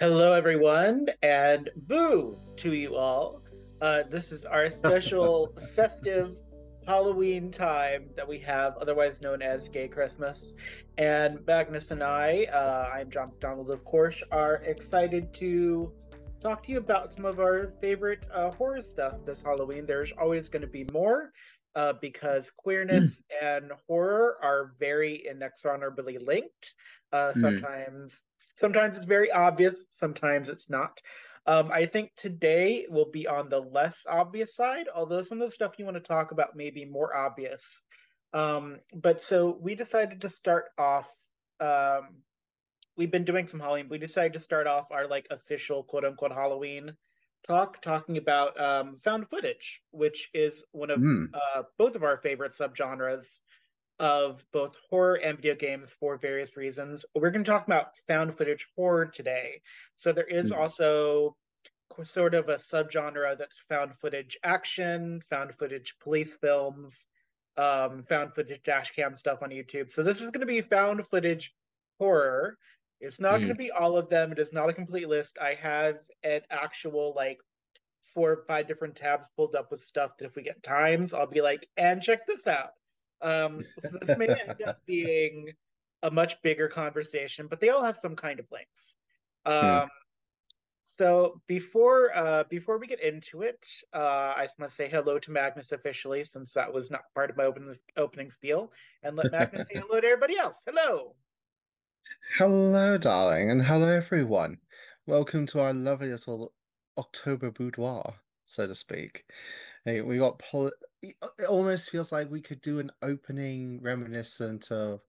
[0.00, 3.42] Hello, everyone, and boo to you all.
[3.80, 6.38] Uh, this is our special festive
[6.86, 10.54] Halloween time that we have, otherwise known as Gay Christmas.
[10.98, 15.92] And Magnus and I, uh, I'm John McDonald, of course, are excited to
[16.40, 19.84] talk to you about some of our favorite uh, horror stuff this Halloween.
[19.84, 21.32] There's always going to be more
[21.74, 26.74] uh, because queerness and horror are very inexorably linked.
[27.12, 27.40] Uh, Mm.
[27.40, 28.22] sometimes,
[28.60, 29.84] sometimes it's very obvious.
[29.90, 31.00] Sometimes it's not.
[31.46, 35.54] Um, I think today will be on the less obvious side, although some of the
[35.54, 37.80] stuff you want to talk about may be more obvious.
[38.34, 41.10] Um, but so we decided to start off.
[41.60, 42.22] Um,
[42.96, 43.88] we've been doing some Halloween.
[43.88, 46.92] We decided to start off our like official quote unquote Halloween
[47.46, 51.28] talk talking about um, found footage, which is one of Mm.
[51.32, 53.26] uh, both of our favorite subgenres
[53.98, 57.04] of both horror and video games for various reasons.
[57.14, 59.62] We're going to talk about found footage horror today.
[59.96, 60.58] So there is Mm.
[60.58, 61.36] also
[62.04, 67.06] sort of a subgenre that's found footage action, found footage police films,
[67.56, 69.90] um, found footage dash cam stuff on YouTube.
[69.92, 71.54] So this is going to be found footage
[71.98, 72.56] horror.
[73.00, 73.58] It's not going to Mm.
[73.58, 74.32] be all of them.
[74.32, 75.38] It is not a complete list.
[75.40, 77.38] I have an actual like
[78.14, 81.26] four or five different tabs pulled up with stuff that if we get times, I'll
[81.26, 82.70] be like, and check this out.
[83.20, 85.52] Um, so this may end up being
[86.02, 88.96] a much bigger conversation, but they all have some kind of links.
[89.44, 89.88] Um,
[90.84, 95.18] so before uh, before we get into it, uh, I just want to say hello
[95.18, 97.66] to Magnus officially, since that was not part of my open,
[97.96, 100.56] opening spiel, and let Magnus say hello to everybody else.
[100.66, 101.14] Hello.
[102.38, 104.58] Hello, darling, and hello, everyone.
[105.06, 106.52] Welcome to our lovely little
[106.96, 108.14] October boudoir,
[108.46, 109.24] so to speak.
[109.84, 110.70] Hey, we got pol
[111.02, 111.16] it
[111.48, 115.00] almost feels like we could do an opening reminiscent of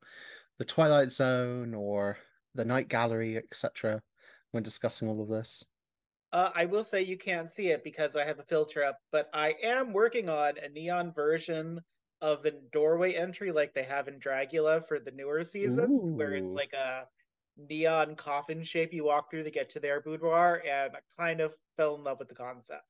[0.57, 2.17] the Twilight Zone or
[2.55, 4.01] the Night Gallery, etc.
[4.51, 5.63] when discussing all of this.
[6.31, 9.29] Uh, I will say you can't see it because I have a filter up, but
[9.33, 11.81] I am working on a neon version
[12.21, 16.53] of the doorway entry like they have in Dragula for the newer seasons, where it's
[16.53, 17.07] like a
[17.57, 21.53] neon coffin shape you walk through to get to their boudoir, and I kind of
[21.77, 22.83] fell in love with the concept.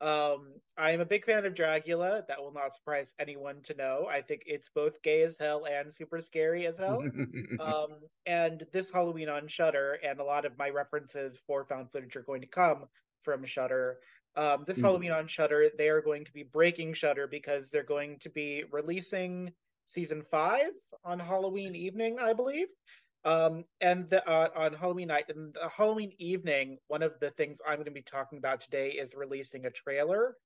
[0.00, 2.26] Um, I'm a big fan of Dragula.
[2.26, 4.06] That will not surprise anyone to know.
[4.10, 7.06] I think it's both gay as hell and super scary as hell.
[7.58, 12.16] Um, and this Halloween on Shudder, and a lot of my references for found footage
[12.16, 12.86] are going to come
[13.22, 13.98] from Shudder.
[14.36, 14.82] Um, this Mm.
[14.82, 18.64] Halloween on Shudder, they are going to be breaking Shudder because they're going to be
[18.70, 19.52] releasing
[19.86, 20.70] season five
[21.04, 22.68] on Halloween evening, I believe.
[23.24, 27.60] Um, and the, uh, on Halloween night and the Halloween evening, one of the things
[27.66, 30.36] I'm going to be talking about today is releasing a trailer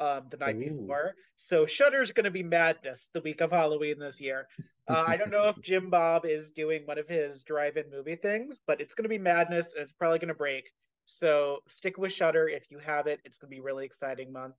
[0.00, 0.80] um, the night Ooh.
[0.80, 1.14] before.
[1.36, 4.46] So Shudder's going to be madness the week of Halloween this year.
[4.88, 8.60] Uh, I don't know if Jim Bob is doing one of his drive-in movie things,
[8.66, 10.70] but it's going to be madness and it's probably going to break.
[11.04, 13.20] So stick with Shutter if you have it.
[13.24, 14.54] It's going to be a really exciting month.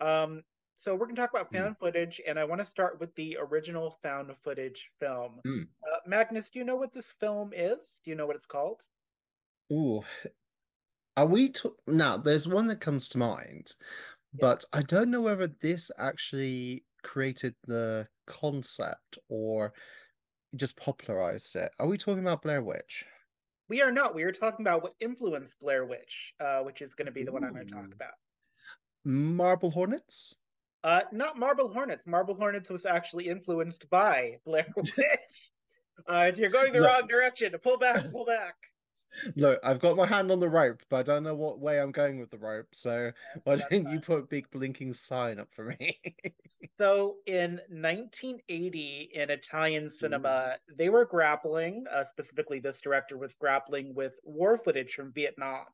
[0.00, 0.42] Um,
[0.80, 1.58] so we're going to talk about Mm.
[1.58, 5.42] found footage, and I want to start with the original found footage film.
[5.46, 5.68] Mm.
[5.86, 8.00] Uh, Magnus, do you know what this film is?
[8.02, 8.82] Do you know what it's called?
[9.70, 10.02] Ooh.
[11.18, 12.16] Are we to now?
[12.16, 13.74] There's one that comes to mind,
[14.32, 19.74] but I don't know whether this actually created the concept or
[20.56, 21.72] just popularized it.
[21.78, 23.04] Are we talking about Blair Witch?
[23.68, 24.14] We are not.
[24.14, 27.32] We are talking about what influenced Blair Witch, uh, which is going to be the
[27.32, 28.14] one I'm going to talk about.
[29.04, 30.36] Marble Hornets?
[30.82, 32.06] Uh, not Marble Hornets.
[32.06, 35.50] Marble Hornets was actually influenced by Blair Witch.
[36.06, 36.88] Uh, you're going the Look.
[36.90, 37.54] wrong direction.
[37.62, 38.54] Pull back, pull back.
[39.34, 41.90] Look, I've got my hand on the rope, but I don't know what way I'm
[41.90, 42.68] going with the rope.
[42.72, 43.10] So
[43.42, 46.00] why don't you put a big blinking sign up for me?
[46.76, 53.94] So in 1980, in Italian cinema, they were grappling, uh, specifically this director was grappling
[53.94, 55.64] with war footage from Vietnam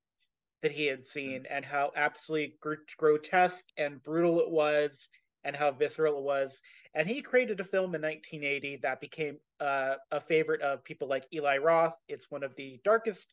[0.66, 5.08] that he had seen and how absolutely gr- grotesque and brutal it was
[5.44, 6.58] and how visceral it was.
[6.92, 11.24] And he created a film in 1980 that became uh, a favorite of people like
[11.32, 11.94] Eli Roth.
[12.08, 13.32] It's one of the darkest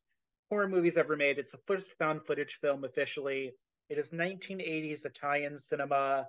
[0.51, 1.39] horror movies ever made.
[1.39, 3.53] It's the first found footage film officially.
[3.89, 6.27] It is 1980s Italian cinema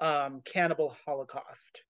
[0.00, 1.82] um, Cannibal Holocaust,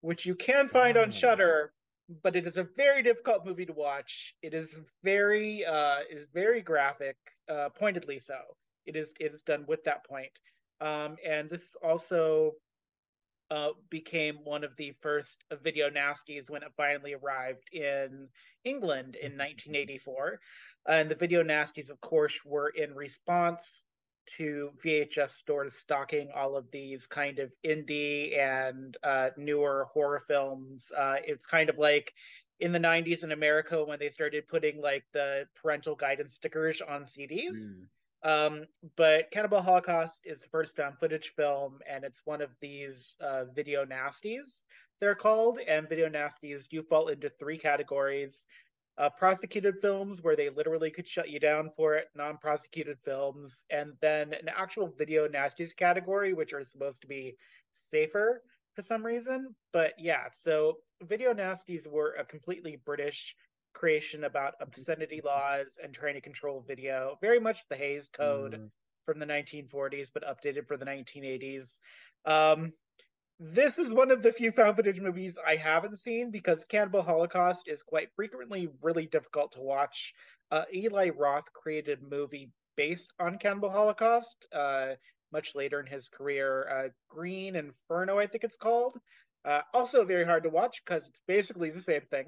[0.00, 1.74] which you can find on Shudder,
[2.22, 4.34] but it is a very difficult movie to watch.
[4.42, 4.68] It is
[5.02, 7.16] very uh, is very graphic,
[7.48, 8.38] uh, pointedly so.
[8.86, 10.32] It is it is done with that point.
[10.80, 12.52] Um, and this also
[13.50, 18.28] uh, became one of the first video nasties when it finally arrived in
[18.64, 20.40] England in 1984.
[20.86, 23.84] And the video nasties, of course, were in response
[24.36, 30.92] to VHS stores stocking all of these kind of indie and uh, newer horror films.
[30.96, 32.12] Uh, it's kind of like
[32.60, 37.04] in the 90s in America when they started putting like the parental guidance stickers on
[37.04, 37.56] CDs.
[37.56, 37.84] Mm.
[38.24, 38.64] Um,
[38.96, 43.44] but Cannibal Holocaust is the first found footage film, and it's one of these uh,
[43.54, 44.64] video nasties,
[45.00, 45.60] they're called.
[45.66, 48.44] And video nasties do fall into three categories
[48.98, 53.64] uh, prosecuted films, where they literally could shut you down for it, non prosecuted films,
[53.70, 57.36] and then an actual video nasties category, which are supposed to be
[57.74, 58.42] safer
[58.74, 59.54] for some reason.
[59.72, 63.36] But yeah, so video nasties were a completely British
[63.72, 68.70] creation about obscenity laws and trying to control video, very much the Hays Code mm.
[69.06, 71.78] from the 1940s, but updated for the 1980s.
[72.24, 72.72] Um,
[73.40, 77.68] this is one of the few found footage movies I haven't seen because Cannibal Holocaust
[77.68, 80.12] is quite frequently really difficult to watch.
[80.50, 84.94] Uh, Eli Roth created a movie based on Cannibal Holocaust uh,
[85.32, 86.68] much later in his career.
[86.68, 88.98] Uh, Green Inferno, I think it's called.
[89.44, 92.26] Uh, also very hard to watch because it's basically the same thing.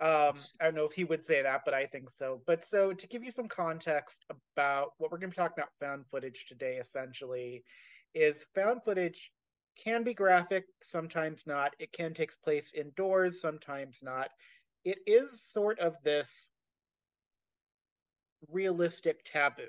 [0.00, 2.40] Um, I don't know if he would say that, but I think so.
[2.46, 5.70] But so to give you some context about what we're going to be talking about
[5.80, 7.64] found footage today, essentially,
[8.14, 9.30] is found footage
[9.82, 11.74] can be graphic, sometimes not.
[11.78, 14.28] It can take place indoors, sometimes not.
[14.84, 16.30] It is sort of this
[18.50, 19.62] realistic taboo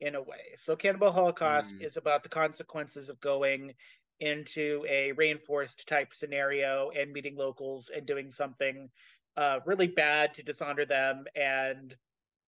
[0.00, 0.56] in a way.
[0.58, 1.84] So Cannibal Holocaust mm.
[1.84, 3.74] is about the consequences of going
[4.20, 8.88] into a rainforest type scenario and meeting locals and doing something
[9.36, 11.24] uh, really bad to dishonor them.
[11.34, 11.94] And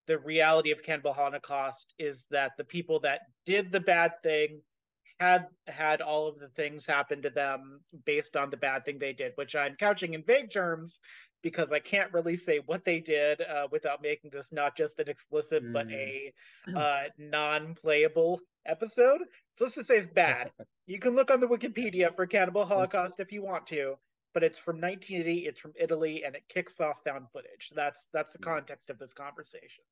[0.06, 4.60] the reality of Cannibal Holocaust is that the people that did the bad thing
[5.20, 9.12] had had all of the things happen to them based on the bad thing they
[9.12, 10.98] did, which I'm couching in vague terms
[11.42, 15.08] because I can't really say what they did uh, without making this not just an
[15.08, 15.72] explicit mm.
[15.72, 16.32] but a
[16.74, 19.20] uh, non-playable episode.
[19.56, 20.50] So let's just say it's bad.
[20.86, 23.96] you can look on the Wikipedia for Cannibal Holocaust if you want to,
[24.32, 25.46] but it's from 1980.
[25.46, 27.70] It's from Italy, and it kicks off found footage.
[27.76, 29.84] That's that's the context of this conversation.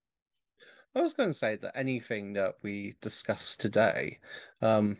[0.94, 4.18] I was going to say that anything that we discuss today
[4.60, 4.98] um,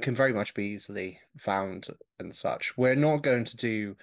[0.00, 2.76] can very much be easily found and such.
[2.76, 3.96] We're not going to do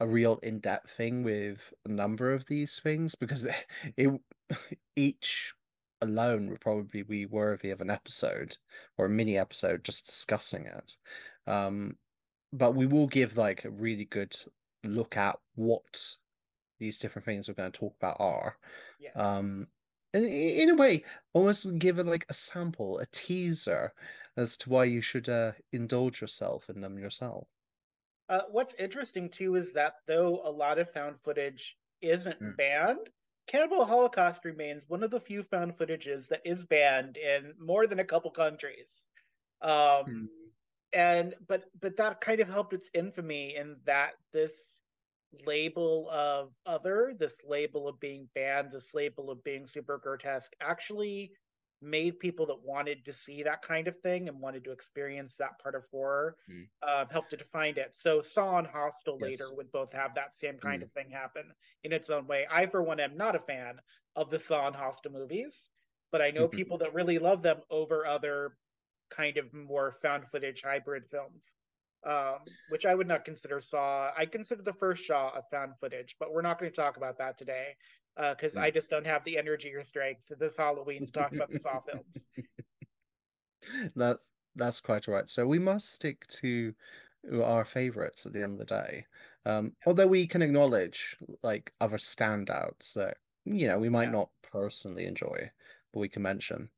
[0.00, 3.54] a real in-depth thing with a number of these things because it,
[3.96, 4.20] it
[4.96, 5.54] each
[6.00, 8.56] alone would probably be worthy of an episode
[8.96, 10.96] or a mini episode just discussing it.
[11.46, 11.96] Um,
[12.52, 14.36] but we will give like a really good
[14.84, 16.16] look at what
[16.78, 18.56] these different things we're going to talk about are.
[19.00, 19.10] Yeah.
[19.14, 19.66] Um,
[20.14, 23.92] and in a way, almost give it like a sample, a teaser
[24.36, 27.46] as to why you should uh, indulge yourself in them yourself.
[28.28, 32.56] Uh, what's interesting too is that though a lot of found footage isn't mm.
[32.56, 33.08] banned,
[33.46, 37.98] Cannibal Holocaust remains one of the few found footages that is banned in more than
[37.98, 39.06] a couple countries.
[39.62, 40.26] Um, mm
[40.92, 44.77] and but but that kind of helped its infamy in that this
[45.46, 51.30] label of other this label of being banned this label of being super grotesque actually
[51.80, 55.58] made people that wanted to see that kind of thing and wanted to experience that
[55.62, 56.66] part of horror mm.
[56.82, 59.28] uh, helped to define it so saw and hostel yes.
[59.28, 60.86] later would both have that same kind mm.
[60.86, 61.44] of thing happen
[61.84, 63.74] in its own way i for one am not a fan
[64.16, 65.54] of the saw and hostel movies
[66.10, 66.56] but i know mm-hmm.
[66.56, 68.52] people that really love them over other
[69.10, 71.54] kind of more found footage hybrid films,
[72.04, 74.10] um, which I would not consider Saw.
[74.16, 77.18] I consider the first Saw a found footage, but we're not going to talk about
[77.18, 77.76] that today
[78.16, 81.50] because uh, I just don't have the energy or strength this Halloween to talk about
[81.50, 82.24] the Saw films.
[83.96, 84.20] That
[84.54, 85.28] that's quite right.
[85.28, 86.74] So we must stick to
[87.42, 89.04] our favorites at the end of the day.
[89.44, 94.12] Um, although we can acknowledge like other standouts that you know we might yeah.
[94.12, 95.50] not personally enjoy,
[95.92, 96.70] but we can mention.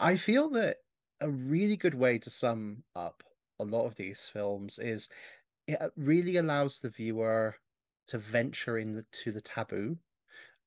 [0.00, 0.78] I feel that
[1.20, 3.22] a really good way to sum up
[3.60, 5.08] a lot of these films is
[5.66, 7.54] it really allows the viewer
[8.06, 9.96] to venture into the taboo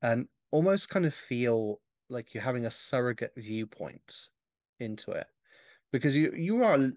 [0.01, 1.79] and almost kind of feel
[2.09, 4.29] like you're having a surrogate viewpoint
[4.79, 5.27] into it.
[5.91, 6.91] Because you you are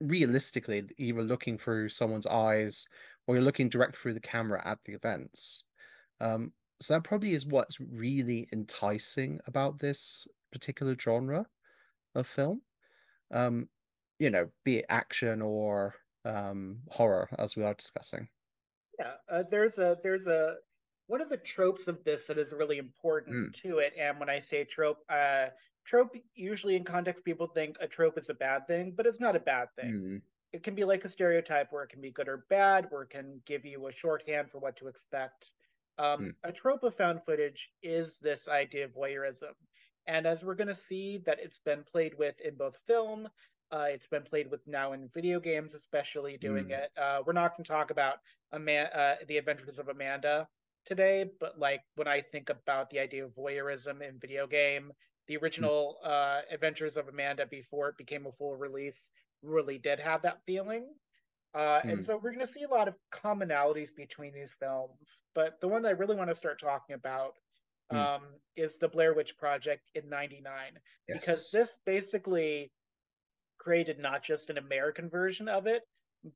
[0.00, 2.86] realistically either looking through someone's eyes
[3.26, 5.64] or you're looking direct through the camera at the events.
[6.20, 11.46] Um, so that probably is what's really enticing about this particular genre
[12.14, 12.62] of film.
[13.30, 13.68] Um,
[14.22, 18.28] you know, be it action or um, horror, as we are discussing.
[19.00, 20.56] Yeah, uh, there's a there's a
[21.08, 23.62] one of the tropes of this that is really important mm.
[23.62, 23.94] to it.
[23.98, 25.46] And when I say trope, uh,
[25.84, 29.34] trope usually in context people think a trope is a bad thing, but it's not
[29.34, 29.92] a bad thing.
[29.92, 30.22] Mm.
[30.52, 33.10] It can be like a stereotype where it can be good or bad, where it
[33.10, 35.50] can give you a shorthand for what to expect.
[35.98, 36.34] Um, mm.
[36.44, 39.54] A trope of found footage is this idea of voyeurism.
[40.06, 43.28] And as we're going to see that it's been played with in both film,
[43.72, 46.72] Uh, it's been played with now in video games, especially doing Mm.
[46.84, 46.92] it.
[46.96, 48.18] Uh, we're not going to talk about
[48.52, 50.46] Ama- uh, the Adventures of Amanda
[50.84, 54.92] today, but like when I think about the idea of voyeurism in video game,
[55.26, 59.10] the original uh, Adventures of Amanda before it became a full release
[59.42, 60.94] really did have that feeling.
[61.54, 62.04] Uh, and Mm.
[62.04, 65.22] so we're going to see a lot of commonalities between these films.
[65.34, 67.38] But the one that I really want to start talking about
[67.90, 67.96] Mm.
[67.96, 72.72] um, is the Blair Witch Project in '99, because this basically
[73.62, 75.82] created not just an American version of it,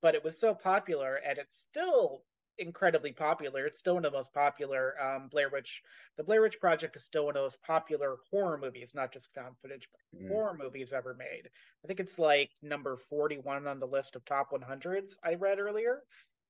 [0.01, 2.25] but it was so popular, and it's still
[2.59, 3.67] incredibly popular.
[3.67, 5.83] It's still one of the most popular um, Blair Witch.
[6.17, 9.33] The Blair Witch Project is still one of the most popular horror movies, not just
[9.35, 10.29] found footage, but Mm.
[10.29, 11.51] horror movies ever made.
[11.85, 16.03] I think it's like number 41 on the list of top 100s I read earlier.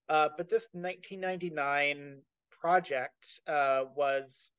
[0.09, 4.53] Uh, but this 1999 project uh, was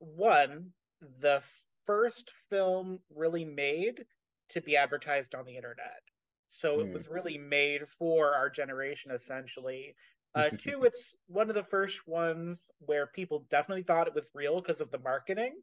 [0.00, 0.72] one,
[1.20, 1.42] the
[1.86, 4.06] first film really made
[4.50, 6.02] to be advertised on the internet.
[6.48, 6.92] So it Mm.
[6.92, 9.96] was really made for our generation, essentially.
[10.34, 14.60] Uh, two, it's one of the first ones where people definitely thought it was real
[14.60, 15.62] because of the marketing.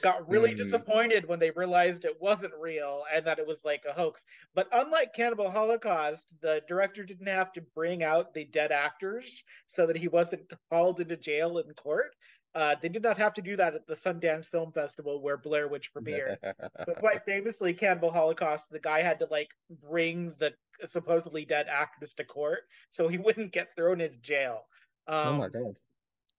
[0.00, 0.56] Got really Mm.
[0.56, 4.24] disappointed when they realized it wasn't real and that it was like a hoax.
[4.54, 9.86] But unlike Cannibal Holocaust, the director didn't have to bring out the dead actors so
[9.86, 12.14] that he wasn't hauled into jail in court.
[12.54, 15.66] Uh, they did not have to do that at the Sundance Film Festival where Blair
[15.66, 16.36] Witch premiered.
[16.86, 19.48] But quite famously, Cannibal Holocaust, the guy had to like
[19.82, 20.54] bring the
[20.86, 22.60] supposedly dead actress to court
[22.92, 24.66] so he wouldn't get thrown into jail.
[25.08, 25.74] Um, oh my god.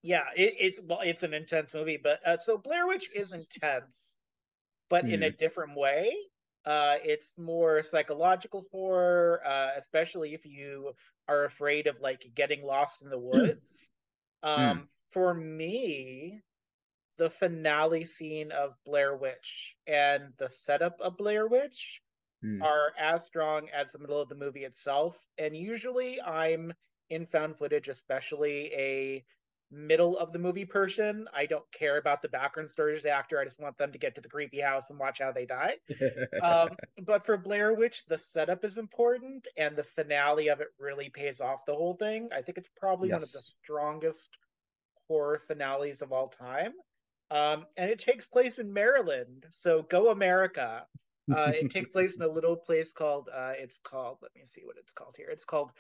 [0.01, 4.15] yeah, it, it well, it's an intense movie, but uh, so Blair Witch is intense,
[4.89, 6.13] but in a different way.
[6.65, 10.93] Uh, it's more psychological horror, uh, especially if you
[11.27, 13.91] are afraid of like getting lost in the woods.
[14.41, 16.43] Um, for me,
[17.17, 22.01] the finale scene of Blair Witch and the setup of Blair Witch
[22.43, 22.62] Mm.
[22.62, 25.17] are as strong as the middle of the movie itself.
[25.38, 26.74] And usually I'm
[27.10, 29.25] in found footage, especially a
[29.72, 31.27] middle of the movie person.
[31.34, 33.39] I don't care about the background stories of the actor.
[33.39, 35.79] I just want them to get to the creepy house and watch how they die.
[36.41, 36.69] Um,
[37.05, 41.41] but for Blair Witch, the setup is important and the finale of it really pays
[41.41, 42.29] off the whole thing.
[42.34, 44.38] I think it's probably one of the strongest
[45.07, 46.74] horror finales of all time.
[47.31, 49.45] Um, and it takes place in Maryland.
[49.51, 50.88] So go America.
[51.29, 54.63] Uh, it takes place in a little place called uh, it's called let me see
[54.63, 55.29] what it's called here.
[55.29, 55.74] It's called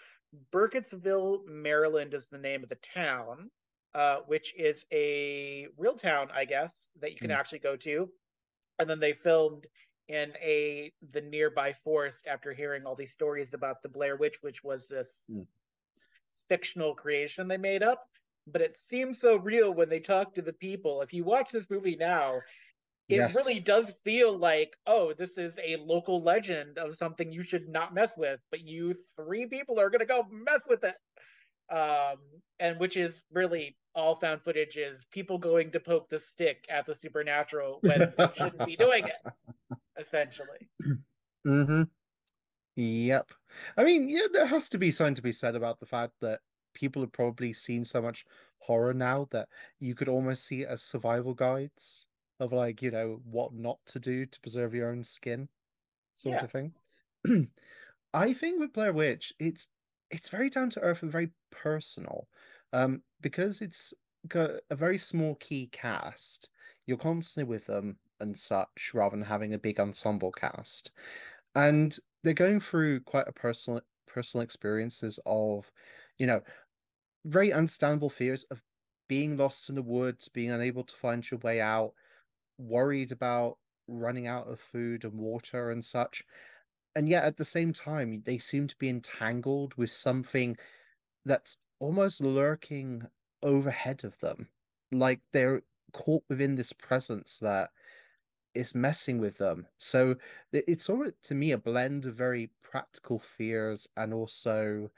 [0.51, 3.51] Burkittsville, Maryland is the name of the town,
[3.93, 7.35] uh, which is a real town, I guess, that you can Mm.
[7.39, 8.11] actually go to.
[8.79, 9.67] And then they filmed
[10.07, 14.63] in a the nearby forest after hearing all these stories about the Blair Witch, which
[14.63, 15.45] was this Mm.
[16.49, 18.07] fictional creation they made up.
[18.47, 21.01] But it seems so real when they talk to the people.
[21.01, 22.41] If you watch this movie now,
[23.07, 27.69] it really does feel like, oh, this is a local legend of something you should
[27.69, 30.95] not mess with, but you three people are gonna go mess with it.
[31.69, 32.17] Um,
[32.59, 36.85] and which is really all found footage is people going to poke the stick at
[36.85, 39.33] the supernatural when they shouldn't be doing it,
[39.99, 40.69] essentially.
[41.45, 41.83] Mm-hmm.
[42.75, 43.31] Yep.
[43.77, 46.39] I mean, yeah, there has to be something to be said about the fact that
[46.75, 48.25] people have probably seen so much
[48.59, 52.07] horror now that you could almost see it as survival guides
[52.39, 55.49] of like, you know, what not to do to preserve your own skin,
[56.15, 56.43] sort Yeah.
[56.43, 56.75] of thing.
[58.13, 59.69] I think with Blair Witch, it's
[60.09, 62.29] it's very down to earth and very personal.
[62.73, 63.93] Um, because it's
[64.27, 66.51] got a very small key cast,
[66.85, 70.91] you're constantly with them and such, rather than having a big ensemble cast.
[71.55, 75.71] And they're going through quite a personal personal experiences of,
[76.17, 76.43] you know,
[77.25, 78.63] very understandable fears of
[79.09, 81.93] being lost in the woods, being unable to find your way out,
[82.57, 86.23] worried about running out of food and water and such.
[86.95, 90.57] And yet at the same time, they seem to be entangled with something
[91.25, 93.03] that's almost lurking
[93.43, 94.49] overhead of them.
[94.91, 95.63] Like they're
[95.93, 97.71] caught within this presence that
[98.53, 99.67] is messing with them.
[99.77, 100.17] So
[100.53, 104.91] it's of to me a blend of very practical fears and also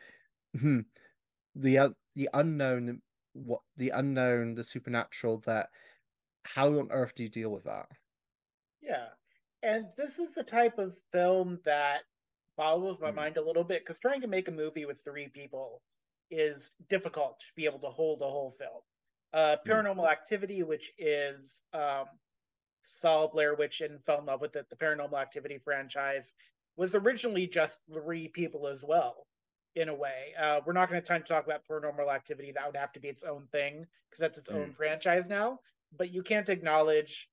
[0.60, 0.82] hmm,
[1.56, 3.02] the the unknown,
[3.34, 5.40] what the unknown, the supernatural.
[5.42, 5.70] That
[6.46, 7.88] how on earth do you deal with that?
[8.82, 9.10] Yeah.
[9.64, 12.04] And this is the type of film that
[12.56, 13.16] boggles my Mm.
[13.16, 15.82] mind a little bit because trying to make a movie with three people
[16.30, 18.82] is difficult to be able to hold a whole film.
[19.34, 19.84] Uh, Mm.
[19.84, 22.06] Paranormal Activity, which is um,
[22.84, 26.34] saw Blair Witch and fell in love with it, the Paranormal Activity franchise,
[26.78, 29.28] was originally just three people as well,
[29.78, 30.34] in a way.
[30.40, 32.52] Uh, we're not going to time to talk about Paranormal Activity.
[32.52, 34.76] That would have to be its own thing because that's its own Mm.
[34.76, 35.60] franchise now.
[35.96, 37.30] But you can't acknowledge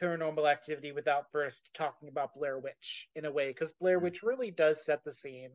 [0.00, 4.50] paranormal activity without first talking about Blair Witch in a way, because Blair Witch really
[4.50, 5.50] does set the scene.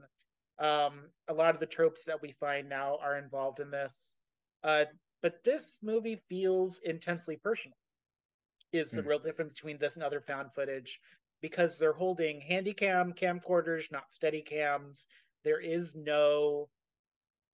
[0.59, 4.19] Um, a lot of the tropes that we find now are involved in this.
[4.63, 4.85] Uh,
[5.21, 7.77] but this movie feels intensely personal.
[8.73, 9.07] Is the Mm.
[9.07, 11.01] real difference between this and other found footage
[11.41, 15.07] because they're holding handy cam camcorders, not steady cams.
[15.43, 16.69] There is no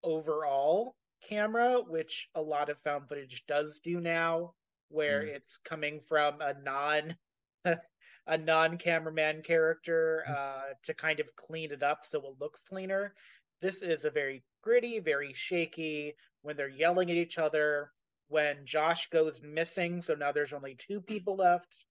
[0.04, 0.96] overall
[1.28, 4.54] camera, which a lot of found footage does do now,
[4.90, 5.36] where Mm.
[5.36, 7.18] it's coming from a non
[8.28, 13.14] a non cameraman character uh, to kind of clean it up so it looks cleaner.
[13.62, 16.16] This is a very gritty, very shaky.
[16.42, 17.92] When they're yelling at each other,
[18.28, 21.86] when Josh goes missing, so now there's only two people left.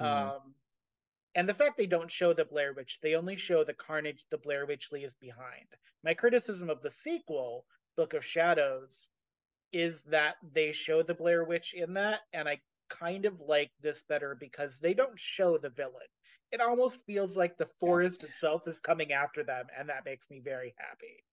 [0.00, 0.06] Mm.
[0.06, 0.54] Um,
[1.34, 4.38] and the fact they don't show the Blair Witch, they only show the carnage the
[4.38, 5.68] Blair Witch leaves behind.
[6.02, 9.08] My criticism of the sequel, Book of Shadows,
[9.72, 14.02] is that they show the Blair Witch in that, and I kind of like this
[14.02, 16.08] better because they don't show the villain.
[16.50, 20.40] It almost feels like the forest itself is coming after them, and that makes me
[20.40, 21.24] very happy.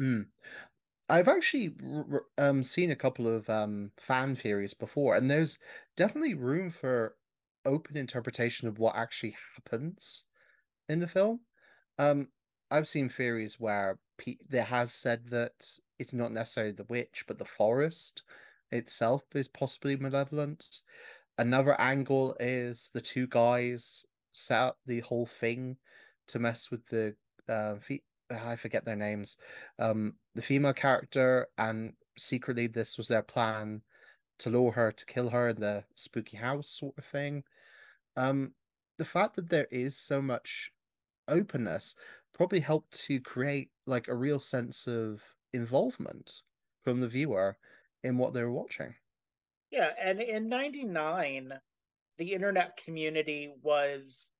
[0.00, 0.26] Mm.
[1.08, 1.76] I've actually
[2.38, 5.58] um seen a couple of um fan theories before, and there's
[5.96, 7.16] definitely room for
[7.64, 10.24] open interpretation of what actually happens
[10.88, 11.40] in the film.
[11.98, 12.28] Um,
[12.70, 15.52] I've seen theories where pe there has said that
[15.98, 18.22] it's not necessarily the witch, but the forest
[18.70, 20.80] itself is possibly malevolent.
[21.38, 25.76] Another angle is the two guys set up the whole thing
[26.28, 27.14] to mess with the
[27.48, 27.74] uh,
[28.30, 29.36] I forget their names.
[29.78, 33.82] Um, the female character, and secretly this was their plan
[34.42, 37.44] to lure her to kill her in the spooky house sort of thing.
[38.16, 38.54] Um,
[38.98, 40.72] the fact that there is so much
[41.28, 41.94] openness
[42.32, 45.22] probably helped to create like a real sense of
[45.52, 46.42] involvement
[46.82, 47.56] from the viewer
[48.02, 48.94] in what they were watching.
[49.70, 51.52] Yeah, and in 99,
[52.18, 54.32] the internet community was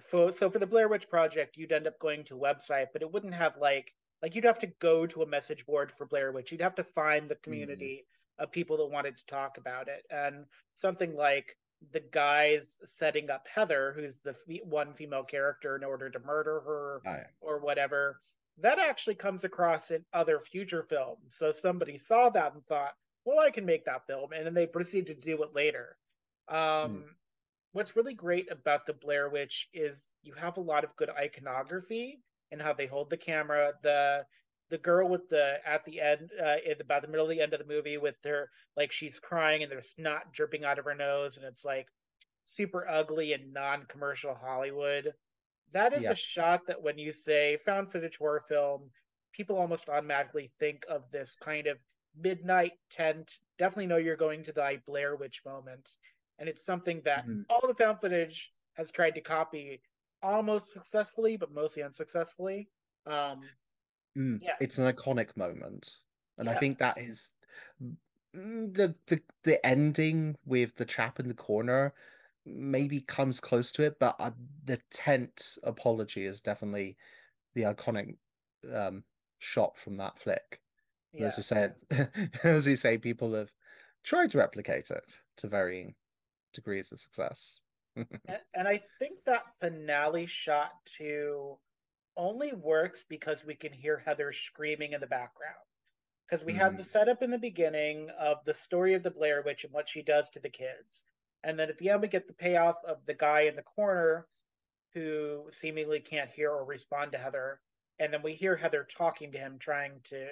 [0.00, 3.02] for so for the Blair Witch Project, you'd end up going to a website, but
[3.02, 6.30] it wouldn't have like like you'd have to go to a message board for Blair
[6.30, 6.52] Witch.
[6.52, 8.06] You'd have to find the community
[8.42, 10.44] of people that wanted to talk about it, and
[10.74, 11.56] something like
[11.92, 16.60] the guys setting up Heather, who's the fe- one female character, in order to murder
[16.60, 17.26] her Oh, yeah.
[17.40, 18.20] or whatever.
[18.58, 21.34] That actually comes across in other future films.
[21.36, 22.92] So somebody saw that and thought,
[23.24, 25.96] "Well, I can make that film," and then they proceeded to do it later.
[26.48, 27.16] Um,
[27.72, 32.22] what's really great about the Blair Witch is you have a lot of good iconography
[32.50, 33.72] and how they hold the camera.
[33.82, 34.26] The
[34.72, 37.54] the girl with the at the end, uh, at about the middle of the end
[37.54, 40.96] of the movie, with her like she's crying and there's snot dripping out of her
[40.96, 41.88] nose, and it's like
[42.44, 45.14] super ugly and non-commercial Hollywood.
[45.72, 46.10] That is Yeah.
[46.10, 48.90] a shot that when you say found footage horror film,
[49.32, 51.78] people almost automatically think of this kind of
[52.14, 53.38] midnight tent.
[53.58, 55.96] Definitely know you're going to die Blair Witch moment
[56.38, 57.44] and it's something that Mhm.
[57.48, 59.82] all the found footage has tried to copy
[60.22, 62.70] almost successfully but mostly unsuccessfully
[63.06, 63.50] um
[64.16, 65.98] Mm, yeah It's an iconic moment,
[66.38, 67.32] and I think that is
[68.32, 71.94] the the the ending with the chap in the corner
[72.44, 74.32] maybe comes close to it, but uh,
[74.64, 76.96] the tent apology is definitely
[77.54, 78.16] the iconic
[78.72, 79.04] um
[79.38, 80.60] shot from that flick.
[81.12, 81.76] Yeah As you said,
[82.44, 83.52] as you say, people have
[84.02, 85.94] tried to replicate it to varying
[86.52, 87.60] degrees of success.
[87.96, 91.58] and, and i think that finale shot too
[92.16, 95.56] only works because we can hear heather screaming in the background
[96.28, 96.86] because we had the Mm.
[96.86, 100.30] setup in the beginning of the story of the blair witch and what she does
[100.30, 101.04] to the kids
[101.44, 104.26] and then at the end we get the payoff of the guy in the corner
[104.94, 107.60] who seemingly can't hear or respond to Heather.
[107.98, 110.30] And then we hear Heather talking to him, trying to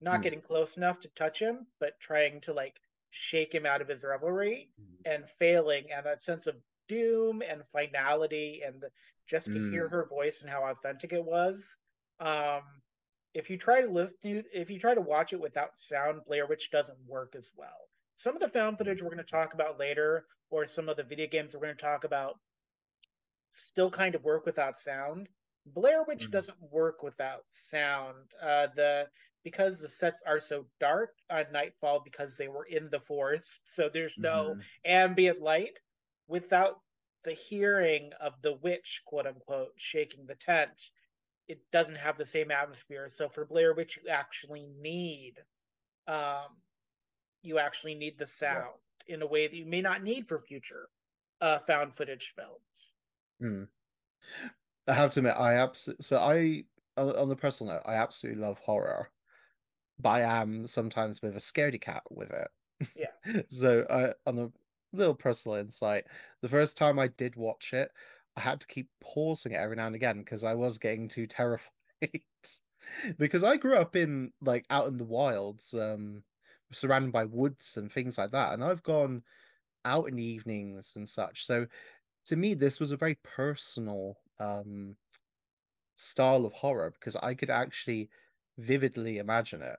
[0.00, 0.22] not Hmm.
[0.22, 4.04] getting close enough to touch him, but trying to like shake him out of his
[4.04, 4.70] revelry
[5.04, 5.90] and failing.
[5.92, 6.56] And that sense of
[6.88, 8.90] doom and finality, and the,
[9.30, 9.90] just to hear Mm.
[9.90, 11.76] her voice and how authentic it was.
[12.20, 12.82] Um,
[13.34, 16.70] if you try to listen, if you try to watch it without sound, Blair Witch
[16.70, 17.88] doesn't work as well.
[18.16, 21.04] Some of the found footage we're going to talk about later, or some of the
[21.04, 22.40] video games we're going to talk about,
[23.52, 25.28] still kind of work without sound.
[25.66, 26.30] Blair Witch Mhm.
[26.30, 28.32] doesn't work without sound.
[28.40, 29.10] Uh, the
[29.44, 33.88] because the sets are so dark on Nightfall because they were in the forest, so
[33.88, 34.68] there's no Mhm.
[34.84, 35.80] ambient light.
[36.28, 36.80] Without
[37.24, 40.90] the hearing of the witch, quote unquote, shaking the tent,
[41.48, 43.08] it doesn't have the same atmosphere.
[43.08, 45.34] So for Blair Witch, you actually need,
[46.06, 46.56] um,
[47.42, 48.68] you actually need the sound
[49.06, 50.88] in a way that you may not need for future
[51.40, 52.94] uh, found footage films.
[53.42, 53.68] Mm.
[54.86, 56.64] I have to admit, I absolutely so I
[56.96, 59.10] on on the personal note, I absolutely love horror,
[59.98, 62.48] but I am sometimes a bit of a scaredy cat with it.
[62.96, 63.42] Yeah.
[63.50, 64.52] So I on the
[64.92, 66.04] little personal insight.
[66.42, 67.90] The first time I did watch it,
[68.36, 71.26] I had to keep pausing it every now and again because I was getting too
[71.26, 71.70] terrified.
[73.18, 76.24] Because I grew up in like out in the wilds, um,
[76.72, 79.22] surrounded by woods and things like that, and I've gone
[79.84, 81.46] out in the evenings and such.
[81.46, 81.66] So
[82.26, 84.96] to me, this was a very personal um
[85.94, 88.10] style of horror because I could actually
[88.58, 89.78] vividly imagine it.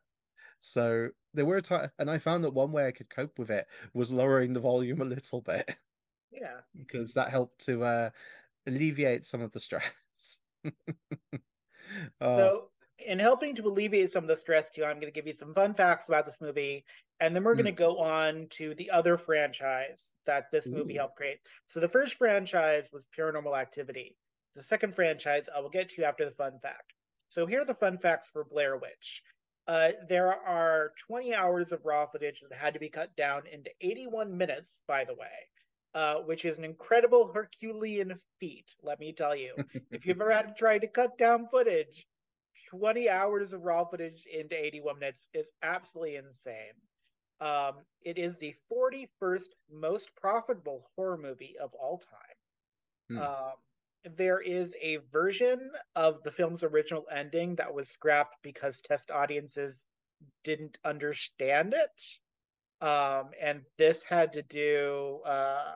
[0.61, 3.67] So there were times, and I found that one way I could cope with it
[3.93, 5.69] was lowering the volume a little bit
[6.31, 6.61] Yeah.
[6.75, 8.09] because that helped to uh,
[8.67, 10.41] alleviate some of the stress.
[12.21, 12.69] Oh, So,
[13.05, 15.33] in helping to alleviate some of the stress to you, I'm going to give you
[15.33, 16.85] some fun facts about this movie,
[17.19, 20.99] and then we're going to go on to the other franchise that this movie ooh,
[20.99, 21.39] helped create.
[21.67, 24.15] So, the first franchise was Paranormal Activity.
[24.55, 26.93] The second franchise I will get to after the fun fact.
[27.27, 29.23] So, here are the fun facts for Blair Witch.
[29.67, 33.71] Uh, there are 20 hours of raw footage that had to be cut down into
[33.81, 35.49] 81 minutes, by the way,
[35.93, 39.55] uh, which is an incredible Herculean feat, let me tell you.
[39.91, 42.07] If you've ever had to try to cut down footage,
[42.69, 46.73] 20 hours of raw footage into 81 minutes is absolutely insane.
[47.39, 52.35] Um, it is the 41st most profitable horror movie of all time.
[53.09, 53.53] mm, Um,
[54.03, 59.85] there is a version of the film's original ending that was scrapped because test audiences
[60.43, 62.20] didn't understand it.
[62.81, 65.73] Um, and this had to do uh,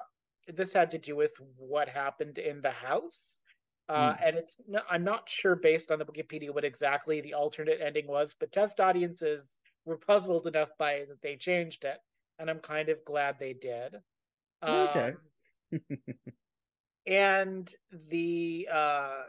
[0.47, 3.41] this had to do with what happened in the house.
[3.87, 4.17] Uh, mm.
[4.25, 8.07] and it's no, I'm not sure based on the Wikipedia what exactly the alternate ending
[8.07, 11.97] was, but test audiences were puzzled enough by it that they changed it,
[12.39, 13.95] and I'm kind of glad they did.
[14.63, 15.13] Um, Okay.
[17.07, 17.71] and
[18.09, 19.23] the uh,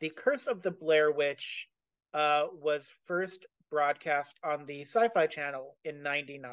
[0.00, 1.68] the Curse of the Blair Witch
[2.14, 6.52] uh, was first broadcast on the Sci-Fi Channel in '99.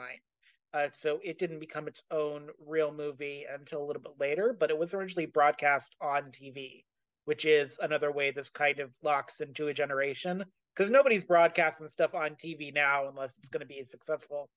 [0.74, 4.72] Uh, so it didn't become its own real movie until a little bit later, but
[4.72, 6.84] it was originally broadcast on TV,
[7.26, 10.44] which is another way this kind of locks into a generation
[10.76, 14.50] because nobody's broadcasting stuff on TV now unless it's going to be successful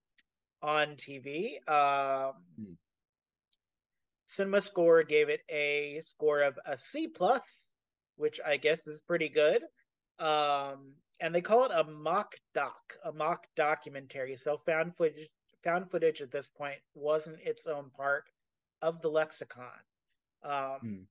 [0.63, 1.57] on TV.
[1.69, 2.77] Um, Mm,
[4.27, 7.73] Cinema Score gave it a score of a C plus,
[8.17, 9.63] which I guess is pretty good.
[10.19, 14.37] Um, and they call it a mock doc, a mock documentary.
[14.37, 15.29] So found footage,
[15.65, 18.25] found footage at this point wasn't its own part
[18.83, 19.65] of the lexicon.
[20.43, 21.05] Um, mm,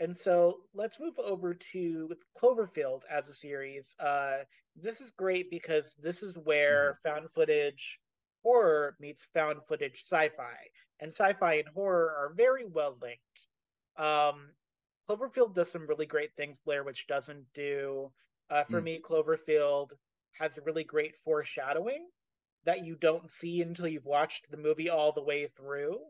[0.00, 3.94] and so let's move over to Cloverfield as a series.
[3.98, 4.38] Uh,
[4.76, 8.00] this is great because this is mm, where found footage
[8.42, 10.56] horror meets found footage sci-fi,
[11.00, 13.46] and sci-fi and horror are very well linked.
[13.96, 14.50] Um,
[15.08, 18.12] Cloverfield does some really great things Blair Witch doesn't do.
[18.50, 19.92] Uh, for mm, me, Cloverfield
[20.32, 22.08] has really great foreshadowing
[22.64, 26.00] that you don't see until you've watched the movie all the way through.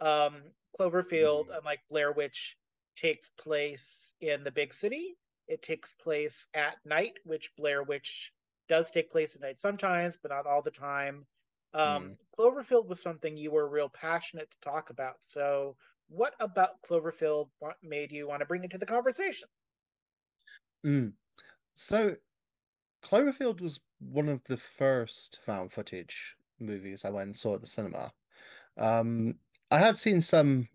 [0.00, 0.42] Um,
[0.78, 2.56] Cloverfield, mm, unlike Blair Witch,
[2.96, 5.16] takes place in the big city.
[5.48, 8.32] It takes place at night, which Blair Witch
[8.68, 11.26] does take place at night sometimes, but not all the time.
[11.74, 15.16] Um, mm, Cloverfield was something you were real passionate to talk about.
[15.20, 15.76] So,
[16.08, 17.50] what about Cloverfield
[17.82, 19.48] made you want to bring it to the conversation?
[20.84, 21.14] mm.
[21.74, 22.16] So
[23.02, 27.66] Cloverfield was one of the first found footage movies I went and saw at the
[27.66, 28.12] cinema.
[28.76, 29.38] Um,
[29.70, 30.68] I had seen some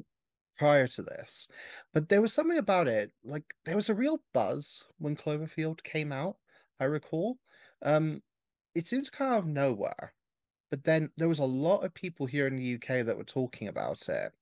[0.58, 1.48] prior to this,
[1.94, 6.12] but there was something about it, like there was a real buzz when Cloverfield came
[6.12, 6.38] out,
[6.80, 7.40] I recall.
[7.82, 8.22] Um,
[8.76, 10.14] it seemed to of nowhere,
[10.70, 13.70] but then there was a lot of people here in the UK that were talking
[13.70, 14.34] about it.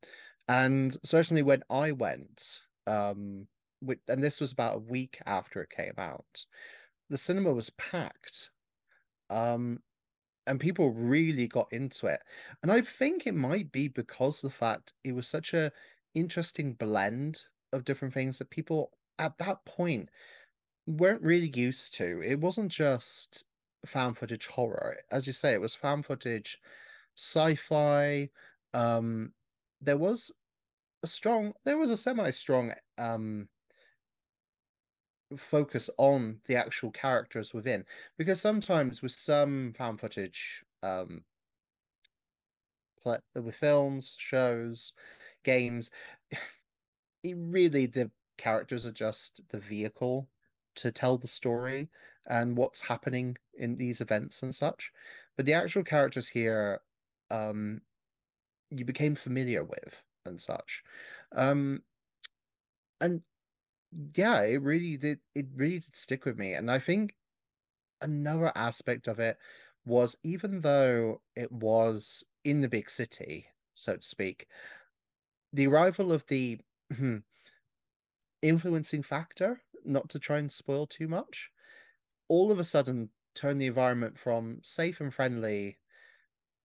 [0.48, 3.48] And certainly when I went, um,
[4.08, 6.46] and this was about a week after it came out,
[7.10, 8.52] the cinema was packed.
[9.30, 9.80] Um,
[10.48, 12.22] and people really got into it.
[12.64, 15.72] And I think it might be because the fact it was such a
[16.16, 17.42] interesting blend
[17.74, 20.10] of different things that people at that point
[20.88, 22.22] weren't really used to.
[22.22, 23.44] It wasn't just
[23.86, 24.98] found footage horror.
[25.12, 26.58] As you say, it was found footage
[27.18, 28.30] sci-fi.
[28.74, 29.34] Um,
[29.82, 30.32] there was
[31.04, 33.48] a strong, there was a semi-strong um
[35.36, 37.86] focus on the actual characters within,
[38.18, 41.24] because sometimes with some fan footage um
[43.36, 44.94] with films, shows,
[45.44, 45.92] games,
[47.24, 50.28] it really the characters are just the vehicle
[50.76, 51.90] to tell the story
[52.28, 54.92] and what's happening in these events and such.
[55.36, 56.82] But the actual characters here,
[57.32, 57.82] um,
[58.70, 60.84] you became familiar with and such.
[61.32, 61.82] Um,
[63.00, 63.22] and
[64.16, 66.54] yeah, it really did, it really did stick with me.
[66.54, 67.16] And I think
[68.02, 69.38] another aspect of it
[69.86, 74.48] was even though it was in the big city, so to speak,
[75.54, 76.60] the arrival of the
[78.42, 81.50] influencing factor, not to try and spoil too much,
[82.28, 85.78] all of a sudden turn the environment from safe and friendly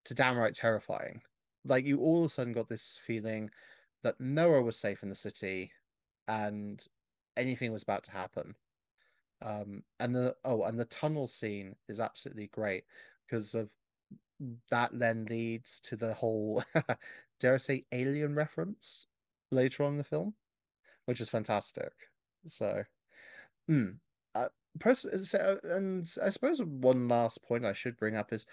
[0.04, 1.22] to downright terrifying.
[1.64, 3.50] Like you all of a sudden got this feeling
[4.02, 5.72] that nowhere was safe in the city
[6.26, 6.84] and
[7.36, 8.54] anything was about to happen.
[9.42, 12.84] Um, and the oh, and the tunnel scene is absolutely great
[13.26, 13.68] because of
[14.70, 16.62] that then leads to the whole
[17.40, 19.06] dare I say alien reference
[19.50, 20.34] later on in the film,
[21.06, 21.92] which is fantastic.
[22.46, 22.84] So,
[23.66, 23.90] hmm.
[24.34, 28.46] Uh, pers- and I suppose one last point I should bring up is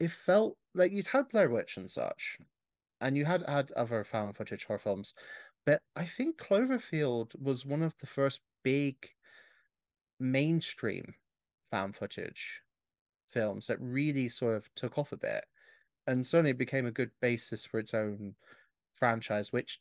[0.00, 2.38] it felt like you'd had Blair Witch and such,
[3.00, 5.14] and you had had other found footage horror films,
[5.64, 8.96] but I think Cloverfield was one of the first big
[10.18, 11.14] mainstream
[11.70, 12.60] found footage
[13.32, 15.44] films that really sort of took off a bit
[16.06, 18.34] and certainly became a good basis for its own
[18.96, 19.80] franchise, which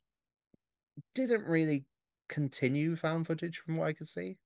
[1.15, 1.83] didn't really
[2.29, 4.37] continue found footage from what I could see.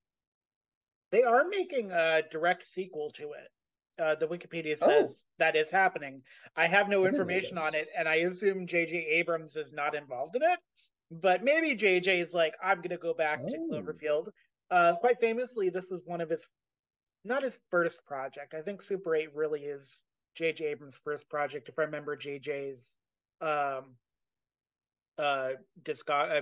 [1.12, 3.52] They are making a direct sequel to it.
[3.98, 5.28] Uh, the Wikipedia says oh.
[5.40, 6.22] that is happening.
[6.58, 8.98] I have no information on it, and I assume J.J.
[8.98, 10.60] Abrams is not involved in it.
[11.12, 12.20] But maybe J.J.
[12.20, 13.48] is like, I'm going to go back oh.
[13.48, 14.30] to Cloverfield.
[14.72, 16.46] Uh, quite famously, this was one of his,
[17.24, 18.54] not his first project.
[18.54, 20.04] I think Super 8 really is
[20.36, 20.66] J.J.
[20.66, 21.70] Abrams' first project.
[21.70, 22.96] If I remember J.J.'s
[23.42, 23.96] um,
[25.18, 25.52] uh,
[25.84, 26.42] disco- uh,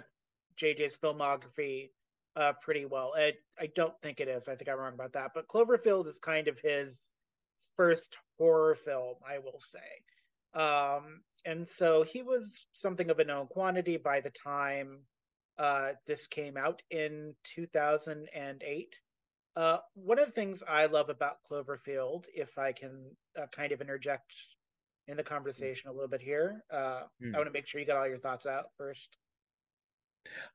[0.56, 1.90] J.J.'s filmography
[2.36, 3.14] uh, pretty well.
[3.16, 4.48] I, I don't think it is.
[4.48, 5.32] I think I'm wrong about that.
[5.36, 7.04] But Cloverfield is kind of his
[7.76, 9.80] first horror film, I will say.
[10.54, 15.00] Um, and so he was something of a known quantity by the time
[15.58, 19.00] uh, this came out in 2008.
[19.56, 23.82] Uh, one of the things I love about Cloverfield, if I can uh, kind of
[23.82, 24.34] interject
[25.08, 27.34] in the conversation a little bit here, uh, mm.
[27.34, 29.18] I want to make sure you got all your thoughts out first.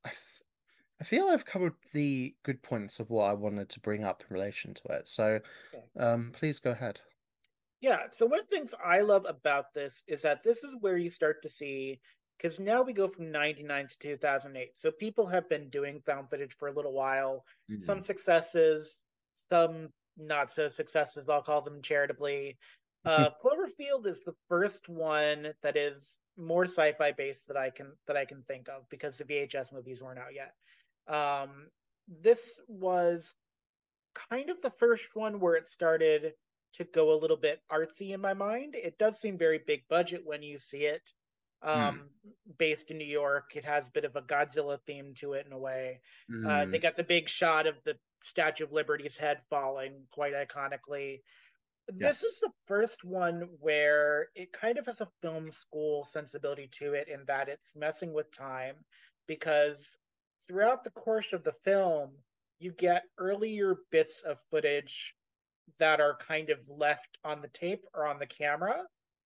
[0.05, 0.43] I, f-
[1.01, 4.35] I feel I've covered the good points of what I wanted to bring up in
[4.35, 5.07] relation to it.
[5.07, 5.41] So
[5.75, 5.85] okay.
[5.97, 6.99] um, please go ahead.
[7.81, 8.05] Yeah.
[8.11, 11.11] So one of the things I love about this is that this is where you
[11.11, 12.01] start to see
[12.39, 16.55] because now we go from 99 to 2008 so people have been doing found footage
[16.57, 17.81] for a little while mm-hmm.
[17.81, 19.05] some successes
[19.51, 22.57] some not so successes i'll call them charitably
[23.05, 28.17] uh, cloverfield is the first one that is more sci-fi based that i can that
[28.17, 30.53] i can think of because the vhs movies weren't out yet
[31.13, 31.69] um,
[32.23, 33.35] this was
[34.31, 36.33] kind of the first one where it started
[36.75, 40.23] to go a little bit artsy in my mind it does seem very big budget
[40.25, 41.03] when you see it
[41.63, 42.57] um, mm.
[42.59, 43.53] based in New York.
[43.55, 46.01] It has a bit of a Godzilla theme to it in a way.
[46.31, 46.47] Mm.
[46.47, 46.83] Uh, they hmm.
[46.83, 51.21] got the big shot of the Statue of Liberty's head falling quite iconically.
[51.89, 52.23] This yes.
[52.23, 57.09] is the first one where it kind of has a film school sensibility to it
[57.09, 58.75] in that it's messing with time
[59.27, 59.87] because
[60.47, 62.11] throughout the course of the film,
[62.59, 65.15] you get earlier bits of footage
[65.79, 68.85] that are kind of left on the tape or on the camera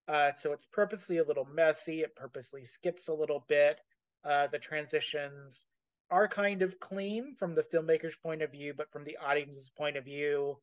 [0.09, 2.03] uh, so it's purposely a little messy.
[2.03, 3.81] It purposely skips a little bit.
[4.25, 5.65] Uh, the transitions
[6.11, 9.97] are kind of clean from the filmmaker's point of view, but from the audience's point
[9.97, 10.59] of view,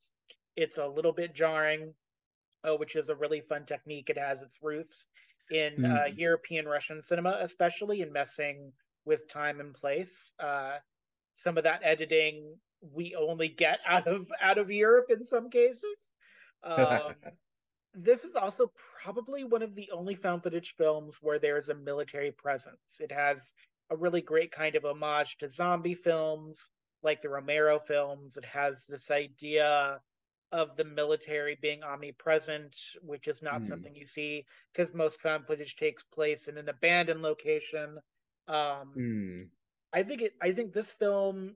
[0.55, 1.93] it's a little bit jarring,
[2.63, 4.09] uh, which is a really fun technique.
[4.09, 5.05] It has its roots
[5.49, 6.17] in mm.
[6.17, 8.71] European Russian cinema, especially in messing
[9.05, 10.33] with time and place.
[10.39, 10.77] Uh,
[11.33, 16.13] some of that editing we only get out of out of Europe in some cases.
[16.63, 17.15] Um,
[17.93, 18.71] this is also
[19.03, 22.99] probably one of the only found footage films where there is a military presence.
[22.99, 23.53] It has
[23.89, 26.69] a really great kind of homage to zombie films
[27.01, 28.37] like the Romero films.
[28.37, 29.99] It has this idea
[30.51, 33.65] of the military being omnipresent, which is not mm.
[33.65, 37.99] something you see because most found footage takes place in an abandoned location.
[38.47, 39.47] Um, mm.
[39.93, 40.33] I think it.
[40.41, 41.55] I think this film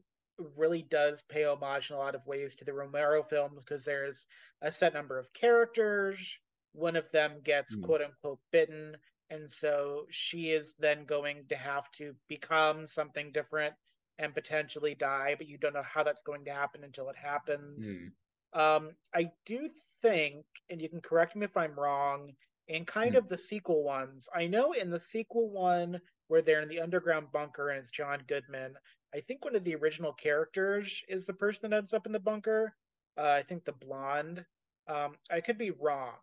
[0.56, 4.26] really does pay homage in a lot of ways to the Romero films because there's
[4.62, 6.40] a set number of characters.
[6.74, 7.84] One of them gets mm.
[7.84, 8.98] quote unquote bitten,
[9.30, 13.76] and so she is then going to have to become something different
[14.20, 17.88] and potentially die, but you don't know how that's going to happen until it happens.
[17.88, 18.12] Mm.
[18.54, 19.70] Um, I do
[20.02, 22.34] think, and you can correct me if I'm wrong,
[22.68, 23.18] in kind mm.
[23.18, 27.28] of the sequel ones, I know in the sequel one where they're in the underground
[27.32, 28.76] bunker and it's John Goodman,
[29.14, 32.20] I think one of the original characters is the person that ends up in the
[32.20, 32.74] bunker.
[33.18, 34.46] Uh, I think the blonde.
[34.88, 36.14] Um, I could be wrong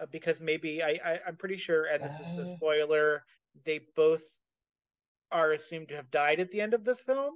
[0.00, 2.30] uh, because maybe I, I am pretty sure, and this uh...
[2.30, 2.56] is a uh.
[2.56, 3.24] spoiler.
[3.64, 4.22] They both
[5.32, 7.34] are assumed to have died at the end of this film.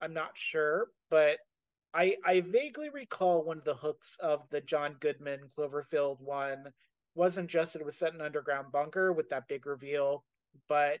[0.00, 1.38] I'm not sure, but
[1.92, 6.72] I I vaguely recall one of the hooks of the John Goodman Cloverfield one
[7.14, 10.24] wasn't just that it was set in an underground bunker with that big reveal,
[10.68, 11.00] but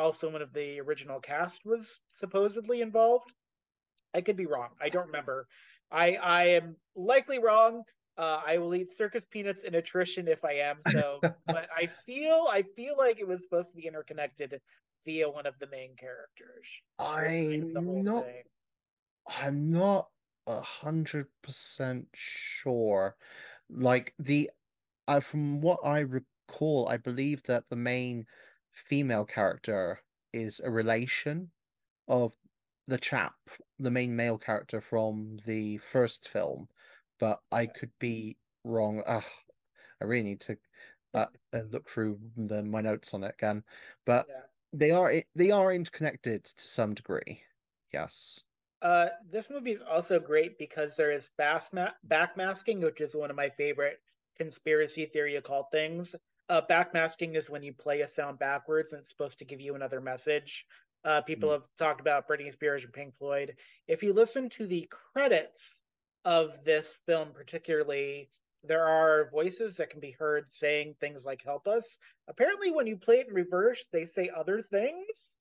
[0.00, 3.32] also one of the original cast was supposedly involved.
[4.14, 4.70] I could be wrong.
[4.80, 5.46] I don't remember.
[5.90, 7.84] I I am likely wrong.
[8.18, 11.20] Uh, I will eat circus peanuts and attrition if I am so.
[11.46, 14.60] but I feel I feel like it was supposed to be interconnected
[15.04, 16.66] via one of the main characters.
[16.98, 18.24] I'm not.
[18.24, 18.42] Thing.
[19.42, 20.08] I'm not
[20.46, 23.16] a hundred percent sure.
[23.68, 24.50] Like the,
[25.06, 28.26] uh, from what I recall, I believe that the main
[28.72, 30.00] female character
[30.32, 31.50] is a relation
[32.08, 32.32] of
[32.86, 33.34] the chap,
[33.78, 36.68] the main male character from the first film,
[37.18, 39.02] but I could be wrong.
[39.06, 39.24] Ugh,
[40.00, 40.56] I really need to
[41.14, 43.62] uh, uh, look through the, my notes on it again.
[44.06, 44.42] But yeah.
[44.72, 47.42] they are they are interconnected to some degree.
[47.92, 48.40] Yes.
[48.82, 53.50] Uh, this movie is also great because there is backmasking, which is one of my
[53.50, 54.00] favorite
[54.36, 56.14] conspiracy theory occult things.
[56.50, 59.76] Uh, backmasking is when you play a sound backwards and it's supposed to give you
[59.76, 60.66] another message.
[61.04, 61.52] Uh, people mm.
[61.52, 63.54] have talked about Britney Spears and Pink Floyd.
[63.86, 65.60] If you listen to the credits
[66.24, 68.30] of this film, particularly,
[68.64, 71.86] there are voices that can be heard saying things like "help us."
[72.26, 75.38] Apparently, when you play it in reverse, they say other things,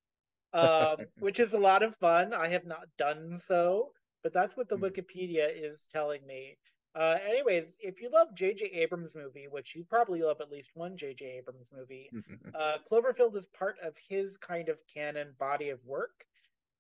[0.54, 2.36] um, which is a lot of fun.
[2.36, 4.92] I have not done so, but that's what the mm.
[4.92, 6.60] Wikipedia is telling me.
[6.96, 8.66] Uh, anyways, if you love J.J.
[8.66, 11.38] Abrams' movie, which you probably love at least one J.J.
[11.38, 12.10] Abrams movie,
[12.56, 16.26] uh, Cloverfield is part of his kind of canon body of work.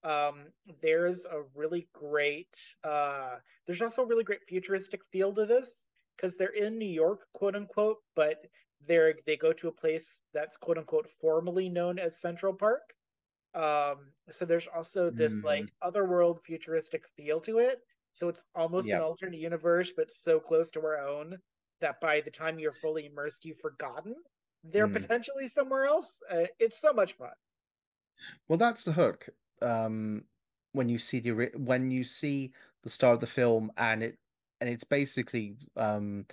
[0.04, 0.48] Um,
[0.82, 3.36] there's a really great, uh,
[3.68, 7.56] there's also a really great futuristic feel to this because they're in New York, quote
[7.56, 8.46] unquote, but
[8.88, 12.94] they're they go to a place that's quote unquote formally known as Central Park.
[13.54, 15.44] Um, so there's also this mm.
[15.44, 17.82] like otherworld futuristic feel to it
[18.20, 18.98] so it's almost yep.
[18.98, 21.38] an alternate universe, but so close to our own
[21.80, 24.16] that by the time you're fully immersed, you've forgotten
[24.64, 24.94] they're mm.
[24.94, 26.22] potentially somewhere else.
[26.30, 27.32] Uh, it's so much fun.
[28.48, 29.30] Well, that's the hook.
[29.62, 30.24] Um,
[30.74, 32.52] when you see the when you see
[32.84, 34.18] the start of the film, and it
[34.60, 36.26] and it's basically um,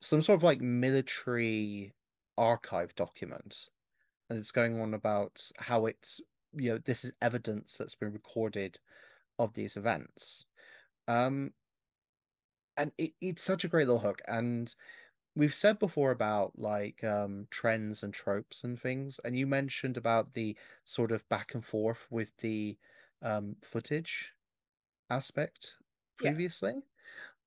[0.00, 1.92] some sort of like military
[2.36, 3.68] archive document,
[4.28, 6.20] and it's going on about how it's
[6.54, 8.78] you know this is evidence that's been recorded
[9.38, 10.46] of these events
[11.08, 11.54] um,
[12.76, 14.22] and it, it's such a great little hook.
[14.28, 14.74] And
[15.36, 20.34] we've said before about like um, trends and tropes and things, and you mentioned about
[20.34, 22.78] the sort of back and forth with the
[23.22, 24.34] um, footage
[25.10, 25.76] aspect
[26.16, 26.80] previously, yeah.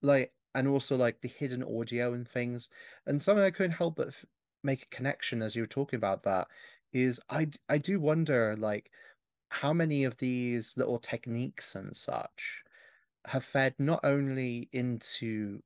[0.02, 2.70] like, and also like the hidden audio and things.
[3.08, 4.26] And something I couldn't help but f-
[4.64, 6.50] make a connection as you were talking about that
[6.94, 8.92] is I I do wonder like
[9.50, 12.64] how many of these little techniques and such
[13.26, 15.62] have fed not only into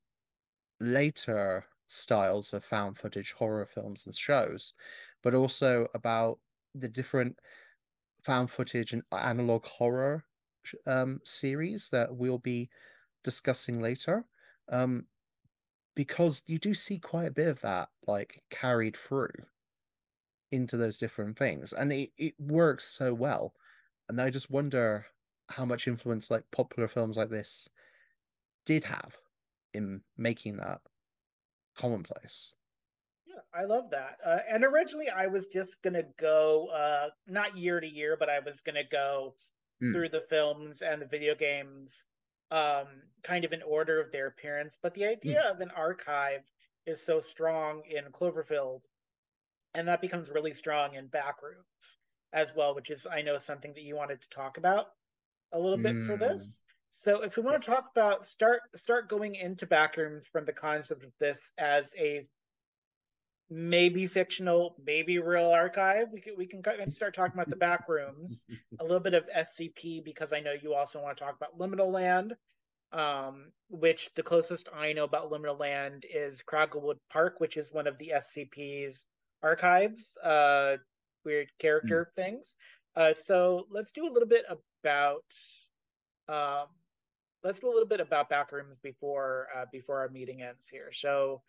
[0.79, 4.73] later styles of found footage horror films and shows,
[5.21, 6.39] but also about
[6.73, 7.39] the different
[8.23, 10.25] found footage and analog horror
[10.85, 12.69] um, series that we'll be
[13.23, 14.25] discussing later.
[14.69, 15.07] Um,
[15.95, 19.31] because you do see quite a bit of that like carried through
[20.51, 23.53] into those different things, and it, it works so well.
[24.09, 25.05] And I just wonder
[25.47, 27.69] how much influence like popular films like this
[28.65, 29.17] did have
[29.73, 30.81] in making that
[31.77, 32.53] commonplace.
[33.27, 34.17] Yeah, I love that.
[34.25, 38.39] Uh, and originally, I was just gonna go uh, not year to year, but I
[38.39, 39.35] was gonna go
[39.83, 39.93] mm.
[39.93, 42.07] through the films and the video games,
[42.51, 42.87] um,
[43.23, 44.77] kind of in order of their appearance.
[44.81, 45.09] But the hmm.
[45.09, 45.51] idea mm.
[45.51, 46.41] of an archive
[46.85, 48.83] is so strong in Cloverfield,
[49.73, 51.97] and that becomes really strong in Backrooms
[52.33, 54.87] as well, which is I know something that you wanted to talk about
[55.53, 56.07] a little bit mm.
[56.07, 56.43] for this.
[56.43, 56.61] Mm.
[56.91, 57.65] So if we want yes.
[57.65, 62.25] to talk about start start going into backrooms from the concept of this as a
[63.49, 68.43] maybe fictional, maybe real archive, we can we can start talking about the backrooms,
[68.79, 71.91] a little bit of SCP because I know you also want to talk about Liminal
[71.91, 72.35] Land,
[72.91, 77.87] um, which the closest I know about Liminal Land is Kragglewood Park, which is one
[77.87, 79.05] of the SCP's
[79.43, 80.77] archives, uh,
[81.23, 82.15] weird character mm.
[82.15, 82.55] things.
[82.95, 85.23] Uh, so let's do a little bit about
[86.27, 86.67] um,
[87.43, 90.91] let's do a little bit about backrooms before uh, before our meeting ends here.
[90.91, 91.41] So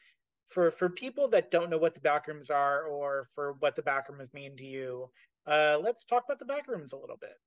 [0.49, 4.33] for for people that don't know what the backrooms are or for what the backrooms
[4.35, 5.11] mean to you,
[5.47, 7.39] uh, let's talk about the backrooms a little bit.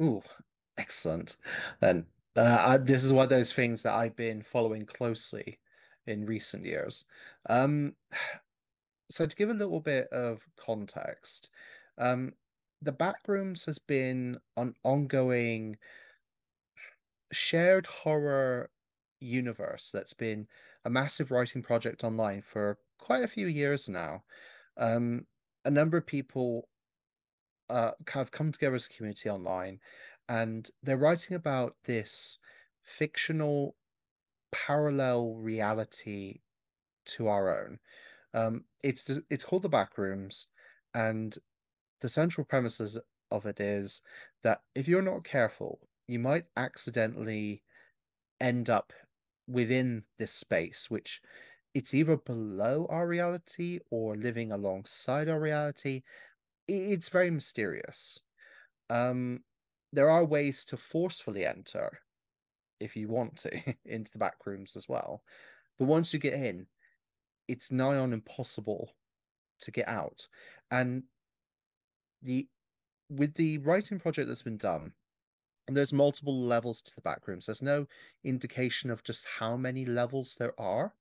[0.00, 0.22] Ooh,
[0.78, 1.36] excellent.
[1.80, 2.06] Then
[2.36, 5.58] uh, I, this is one of those things that I've been following closely
[6.06, 7.04] in recent years.
[7.48, 7.94] Um,
[9.10, 11.50] so to give a little bit of context,
[11.98, 12.32] um,
[12.82, 15.76] the Backrooms has been an ongoing
[17.32, 18.70] shared horror
[19.20, 20.46] universe that's been
[20.84, 24.22] a massive writing project online for quite a few years now,
[24.76, 25.26] um,
[25.64, 26.68] a number of people
[27.68, 29.80] uh, have come together as a community online,
[30.28, 32.38] and they're writing about this
[32.82, 33.74] fictional
[34.52, 36.40] parallel reality
[37.04, 37.78] to our own.
[38.34, 40.46] Um, it's it's called the Backrooms,
[40.94, 41.36] and
[42.00, 42.98] the central premises
[43.30, 44.02] of it is
[44.42, 47.62] that if you're not careful, you might accidentally
[48.40, 48.92] end up
[49.46, 51.20] within this space, which
[51.74, 56.02] it's either below our reality or living alongside our reality.
[56.66, 58.22] It's very mysterious.
[58.90, 59.44] Um,
[59.92, 61.98] there are ways to forcefully enter
[62.80, 65.22] if you want to into the back rooms as well.
[65.78, 66.66] But once you get in,
[67.48, 68.94] it's nigh on impossible
[69.60, 70.28] to get out.
[70.70, 71.04] And
[72.22, 72.48] the
[73.10, 74.92] with the writing project that's been done,
[75.66, 77.46] and there's multiple levels to the back rooms.
[77.46, 77.86] There's no
[78.24, 80.94] indication of just how many levels there are,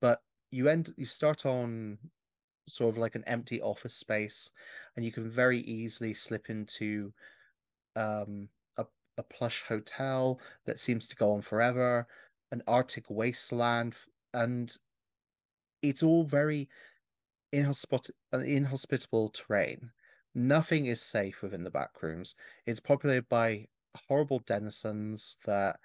[0.00, 1.98] but you end you start on
[2.66, 4.52] sort of like an empty office space,
[4.96, 7.12] and you can very easily slip into
[7.96, 8.86] um, a
[9.18, 12.06] a plush hotel that seems to go on forever,
[12.52, 13.96] an Arctic wasteland,
[14.34, 14.76] and
[15.82, 16.68] it's all very
[17.52, 19.90] inhospit- inhospitable terrain.
[20.34, 22.36] Nothing is safe within the back rooms.
[22.66, 23.66] It's populated by
[24.08, 25.80] horrible denizens that,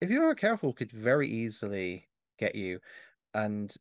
[0.00, 2.08] if you're not careful, could very easily
[2.38, 2.80] get you
[3.34, 3.74] and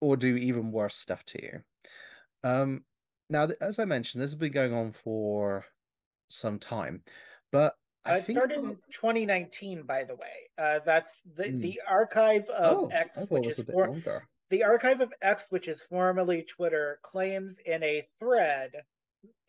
[0.00, 1.62] or do even worse stuff to you.
[2.42, 2.84] Um,
[3.30, 5.64] now, as I mentioned, this has been going on for
[6.28, 7.02] some time,
[7.52, 7.74] but
[8.04, 10.50] I uh, it think started in 2019, by the way.
[10.58, 11.60] Uh, that's the mm.
[11.60, 14.28] the archive of oh, X, which is for longer.
[14.52, 18.72] The archive of X, which is formerly Twitter, claims in a thread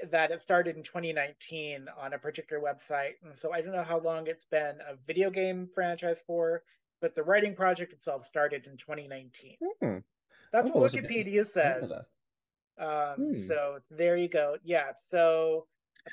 [0.10, 3.16] that it started in 2019 on a particular website.
[3.22, 6.64] And so I don't know how long it's been a video game franchise for,
[7.02, 9.58] but the writing project itself started in 2019.
[9.82, 9.98] Hmm.
[10.54, 11.92] That's oh, what Wikipedia says.
[12.80, 13.48] Um, hmm.
[13.48, 14.56] So there you go.
[14.64, 14.92] Yeah.
[14.96, 15.68] So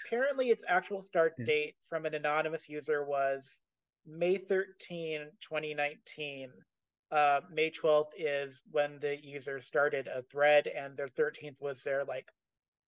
[0.04, 1.46] apparently, its actual start yeah.
[1.46, 3.60] date from an anonymous user was
[4.04, 6.50] May 13, 2019.
[7.10, 12.04] Uh, May 12th is when the user started a thread, and their 13th was their
[12.04, 12.28] like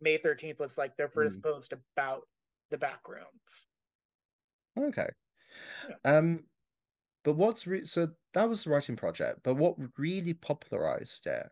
[0.00, 1.42] May 13th was like their first mm.
[1.42, 2.22] post about
[2.70, 3.66] the backrooms.
[4.78, 5.08] Okay.
[5.88, 6.16] Yeah.
[6.16, 6.44] Um,
[7.24, 11.48] but what's re- so that was the writing project, but what really popularized it,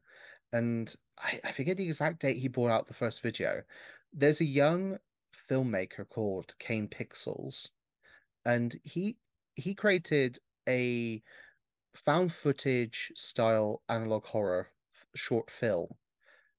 [0.53, 3.63] and I, I forget the exact date he brought out the first video.
[4.13, 4.99] There's a young
[5.49, 7.69] filmmaker called Kane Pixels,
[8.45, 9.17] and he
[9.55, 11.23] he created a
[11.95, 14.69] found footage style analog horror
[15.15, 15.89] short film,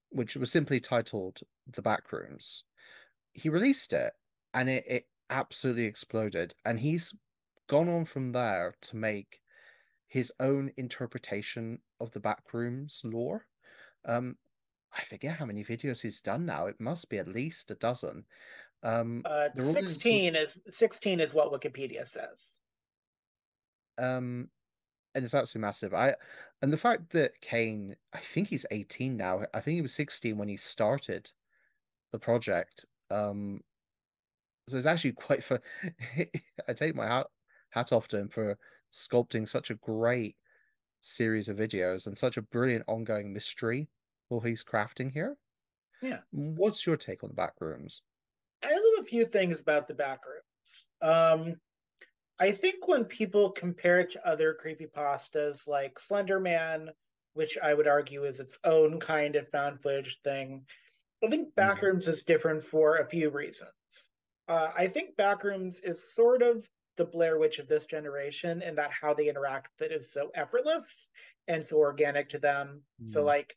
[0.09, 1.39] which was simply titled
[1.73, 2.63] The Backrooms.
[3.33, 4.13] He released it,
[4.53, 6.53] and it, it absolutely exploded.
[6.65, 7.15] And he's
[7.67, 9.39] gone on from there to make
[10.07, 13.45] his own interpretation of the backrooms lore.
[14.03, 14.35] Um,
[14.93, 16.65] I forget how many videos he's done now.
[16.65, 18.25] It must be at least a dozen.
[18.83, 22.59] Um, uh, sixteen is sixteen is what Wikipedia says.
[23.97, 24.49] Um,
[25.15, 25.93] and it's absolutely massive.
[25.93, 26.15] I
[26.61, 29.43] and the fact that Kane, I think he's eighteen now.
[29.53, 31.31] I think he was sixteen when he started
[32.11, 32.85] the project.
[33.09, 33.61] Um,
[34.67, 35.59] so it's actually quite fun.
[36.67, 37.27] I take my hat
[37.71, 38.57] hat off to him for
[38.93, 40.35] sculpting such a great
[40.99, 43.87] series of videos and such a brilliant ongoing mystery
[44.29, 45.35] what he's crafting here.
[46.01, 46.19] Yeah.
[46.31, 48.01] What's your take on the back rooms?
[48.63, 50.89] I have a few things about the back rooms.
[51.01, 51.55] Um,
[52.41, 56.89] I think when people compare it to other creepy pastas like Slenderman,
[57.33, 60.65] which I would argue is its own kind of found footage thing,
[61.23, 61.61] I think mm-hmm.
[61.61, 62.11] Backrooms mm-hmm.
[62.11, 63.69] is different for a few reasons.
[64.47, 66.67] Uh, I think Backrooms is sort of
[66.97, 70.31] the Blair Witch of this generation in that how they interact with it is so
[70.33, 71.11] effortless
[71.47, 72.81] and so organic to them.
[73.03, 73.09] Mm.
[73.11, 73.55] So like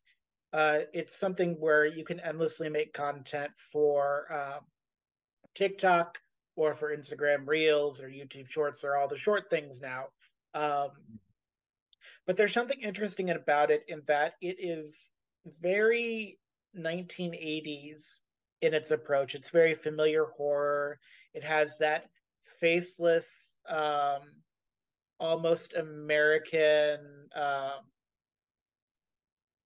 [0.53, 4.59] uh, it's something where you can endlessly make content for uh,
[5.55, 6.19] TikTok
[6.57, 10.07] or for Instagram Reels or YouTube Shorts or all the short things now.
[10.55, 10.91] Um,
[12.27, 15.11] but there's something interesting about it in that it is
[15.61, 16.39] very
[16.77, 18.21] 1980s
[18.61, 19.35] in its approach.
[19.35, 20.99] It's very familiar horror.
[21.35, 22.09] It has that
[22.61, 24.23] faceless, um,
[25.21, 26.99] almost American
[27.35, 27.79] uh,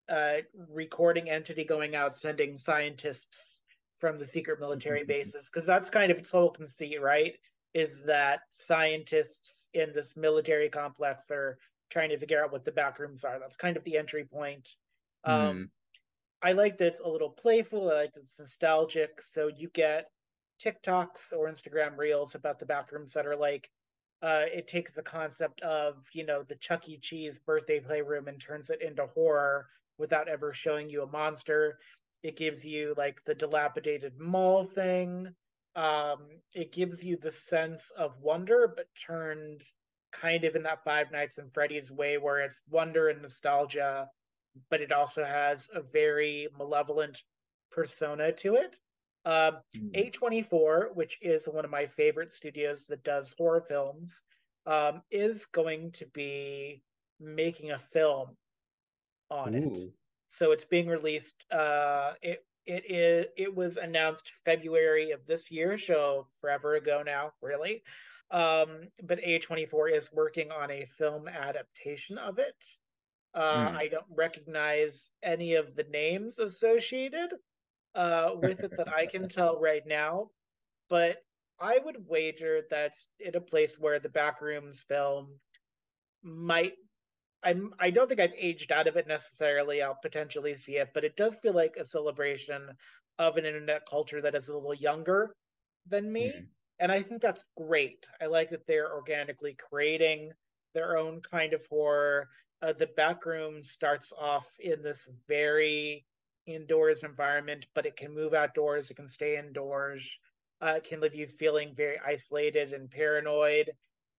[0.08, 0.36] uh,
[0.70, 3.57] recording entity going out sending scientists
[3.98, 5.08] from the secret military mm-hmm.
[5.08, 7.34] bases because that's kind of its whole conceit, right?
[7.74, 11.58] Is that scientists in this military complex are
[11.90, 13.38] trying to figure out what the back rooms are.
[13.38, 14.68] That's kind of the entry point.
[15.24, 15.68] Um, mm.
[16.42, 17.90] I like that it's a little playful.
[17.90, 19.22] I like that it's nostalgic.
[19.22, 20.10] So you get
[20.62, 23.70] TikToks or Instagram reels about the backrooms that are like,
[24.22, 26.98] uh, it takes the concept of, you know, the Chuck E.
[26.98, 31.78] Cheese birthday playroom and turns it into horror without ever showing you a monster.
[32.22, 35.34] It gives you like the dilapidated mall thing.
[35.76, 39.62] Um, it gives you the sense of wonder, but turned
[40.12, 44.08] kind of in that Five Nights at Freddy's way, where it's wonder and nostalgia,
[44.70, 47.22] but it also has a very malevolent
[47.70, 48.76] persona to it.
[49.24, 50.12] Um, mm.
[50.12, 54.22] A24, which is one of my favorite studios that does horror films,
[54.66, 56.82] um, is going to be
[57.20, 58.36] making a film
[59.30, 59.58] on Ooh.
[59.58, 59.78] it.
[60.30, 61.44] So it's being released.
[61.50, 67.32] Uh, it it is it was announced February of this year, so forever ago now,
[67.40, 67.82] really.
[68.30, 72.56] Um, but A24 is working on a film adaptation of it.
[73.34, 73.76] Uh, mm.
[73.76, 77.32] I don't recognize any of the names associated
[77.94, 80.28] uh, with it that I can tell right now,
[80.90, 81.22] but
[81.60, 85.28] I would wager that in a place where the Backrooms film
[86.22, 86.74] might
[87.42, 89.82] I'm I don't think I've aged out of it necessarily.
[89.82, 92.70] I'll potentially see it, but it does feel like a celebration
[93.18, 95.34] of an internet culture that is a little younger
[95.88, 96.28] than me.
[96.28, 96.44] Mm-hmm.
[96.80, 98.06] And I think that's great.
[98.20, 100.32] I like that they're organically creating
[100.74, 102.28] their own kind of horror.
[102.62, 106.04] Uh, the back room starts off in this very
[106.46, 110.18] indoors environment, but it can move outdoors, it can stay indoors,
[110.60, 113.70] uh, it can leave you feeling very isolated and paranoid.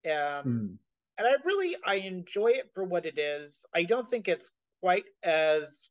[0.06, 0.78] Um, mm
[1.20, 3.60] and I really I enjoy it for what it is.
[3.74, 4.50] I don't think it's
[4.80, 5.90] quite as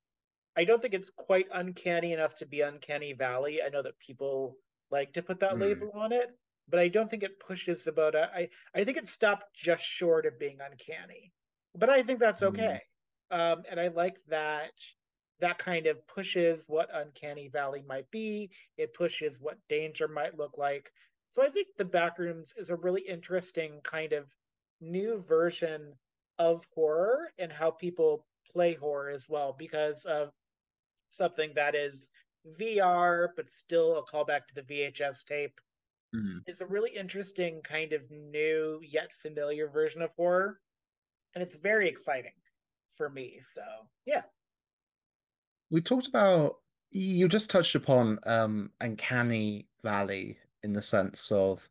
[0.58, 3.62] I don't think it's quite uncanny enough to be uncanny valley.
[3.64, 4.58] I know that people
[4.90, 5.62] like to put that mm.
[5.62, 6.32] label on it,
[6.68, 10.26] but I don't think it pushes about a, I I think it stopped just short
[10.26, 11.32] of being uncanny.
[11.76, 12.82] But I think that's okay.
[13.32, 13.40] Mm.
[13.40, 14.72] Um, and I like that
[15.42, 18.50] that kind of pushes what uncanny valley might be.
[18.78, 20.92] It pushes what danger might look like.
[21.30, 24.26] So I think the backrooms is a really interesting kind of
[24.82, 25.94] new version
[26.38, 30.32] of horror and how people play horror as well because of
[31.10, 32.10] something that is
[32.60, 35.60] VR but still a callback to the VHS tape.
[36.16, 36.40] Mm-hmm.
[36.48, 40.60] It's a really interesting kind of new yet familiar version of horror
[41.36, 42.34] and it's very exciting
[42.96, 43.40] for me.
[43.42, 43.62] So,
[44.06, 44.24] yeah.
[45.70, 46.58] We talked about
[46.92, 51.70] you just touched upon um uncanny valley in the sense of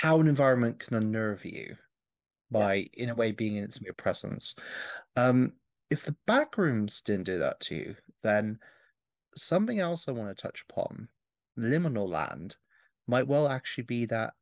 [0.00, 1.74] how an environment can unnerve you
[2.50, 3.04] by, yeah.
[3.04, 4.54] in a way, being in its mere presence.
[5.16, 5.54] Um,
[5.88, 8.58] if the back rooms didn't do that to you, then
[9.36, 11.08] something else I want to touch upon,
[11.58, 12.56] liminal land,
[13.06, 14.34] might well actually be that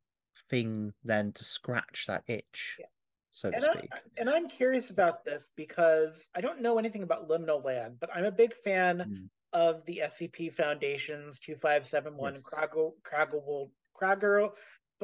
[0.51, 2.87] thing then to scratch that itch, yeah.
[3.31, 3.91] so to speak.
[3.93, 8.11] I, and I'm curious about this because I don't know anything about liminal land, but
[8.13, 9.29] I'm a big fan mm.
[9.53, 12.45] of the SCP Foundation's 2571 yes.
[12.53, 14.51] Craggle, Craggle,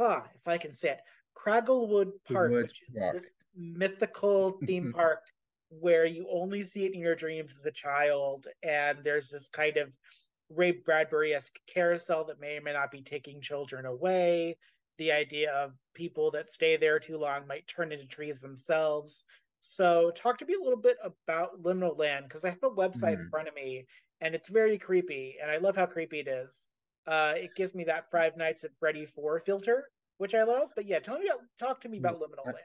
[0.01, 1.01] ah, if I can say it,
[1.36, 3.14] Cragglewood Park, which is Park.
[3.14, 3.26] this
[3.57, 5.22] mythical theme park
[5.68, 9.76] where you only see it in your dreams as a child, and there's this kind
[9.76, 9.90] of
[10.48, 14.57] Ray Bradbury esque carousel that may or may not be taking children away.
[14.98, 19.24] The idea of people that stay there too long might turn into trees themselves.
[19.62, 23.16] So, talk to me a little bit about Liminal Land because I have a website
[23.16, 23.20] mm.
[23.20, 23.86] in front of me
[24.20, 26.68] and it's very creepy, and I love how creepy it is.
[27.11, 29.89] Uh, it gives me that Five Nights at Freddy 4 filter,
[30.19, 30.71] which I love.
[30.77, 32.59] But yeah, tell me about, talk to me about Liminal Land.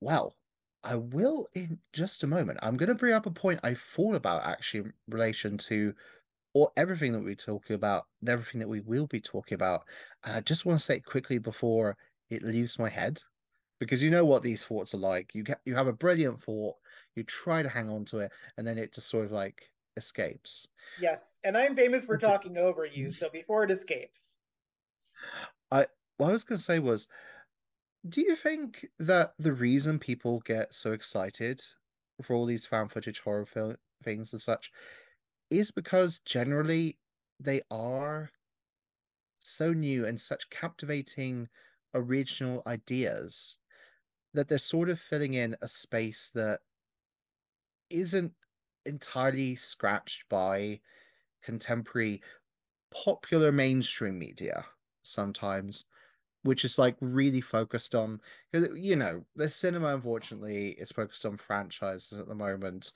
[0.00, 0.34] Well,
[0.82, 2.58] I will in just a moment.
[2.62, 5.94] I'm going to bring up a point I thought about actually in relation to
[6.54, 9.82] or everything that we're talking about and everything that we will be talking about.
[10.24, 11.96] And I just want to say it quickly before
[12.30, 13.20] it leaves my head,
[13.78, 15.34] because you know what these thoughts are like.
[15.34, 16.76] You get you have a brilliant thought,
[17.14, 20.68] you try to hang on to it, and then it just sort of like escapes.
[21.00, 24.38] Yes, and I'm famous for talking over you, so before it escapes.
[25.70, 25.86] I
[26.18, 27.08] what I was going to say was,
[28.08, 31.62] do you think that the reason people get so excited
[32.22, 34.70] for all these fan footage horror film things and such
[35.50, 36.98] is because generally
[37.40, 38.30] they are
[39.38, 41.48] so new and such captivating
[41.94, 43.58] original ideas
[44.34, 46.60] that they're sort of filling in a space that
[47.90, 48.32] isn't
[48.86, 50.80] entirely scratched by
[51.42, 52.22] contemporary
[52.90, 54.64] popular mainstream media
[55.02, 55.86] sometimes
[56.42, 58.20] which is like really focused on
[58.50, 62.92] because you know the cinema unfortunately is focused on franchises at the moment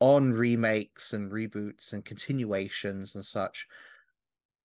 [0.00, 3.66] on remakes and reboots and continuations and such.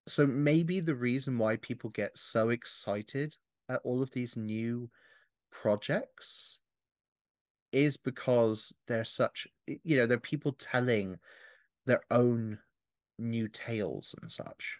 [0.07, 3.37] So maybe the reason why people get so excited
[3.69, 4.89] at all of these new
[5.51, 6.59] projects
[7.71, 11.17] is because they're such you know they're people telling
[11.85, 12.57] their own
[13.17, 14.77] new tales and such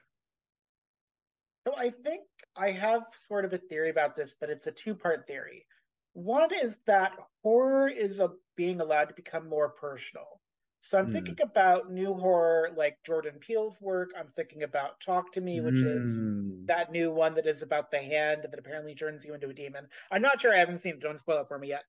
[1.67, 2.21] so i think
[2.55, 5.65] i have sort of a theory about this but it's a two part theory
[6.13, 7.13] One is that
[7.43, 10.41] horror is a, being allowed to become more personal.
[10.81, 11.13] So I'm mm.
[11.13, 14.09] thinking about new horror like Jordan Peele's work.
[14.17, 15.85] I'm thinking about Talk to Me, which mm.
[15.85, 16.65] is hmm.
[16.65, 19.87] that new one that is about the hand that apparently turns you into a demon.
[20.11, 21.01] I'm not sure I haven't seen it.
[21.01, 21.83] Don't spoil it for me yet.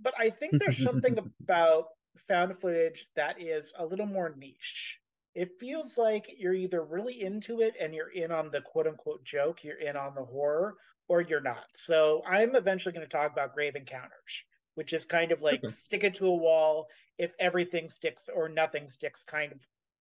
[0.00, 1.86] But I think there's something about
[2.28, 4.98] found footage that is a little more niche.
[5.34, 9.24] It feels like you're either really into it and you're in on the quote unquote
[9.24, 10.76] joke, you're in on the horror,
[11.08, 11.66] or you're not.
[11.74, 15.72] So I'm eventually going to talk about Grave Encounters, which is kind of like okay.
[15.72, 16.86] stick it to a wall
[17.18, 19.58] if everything sticks or nothing sticks kind of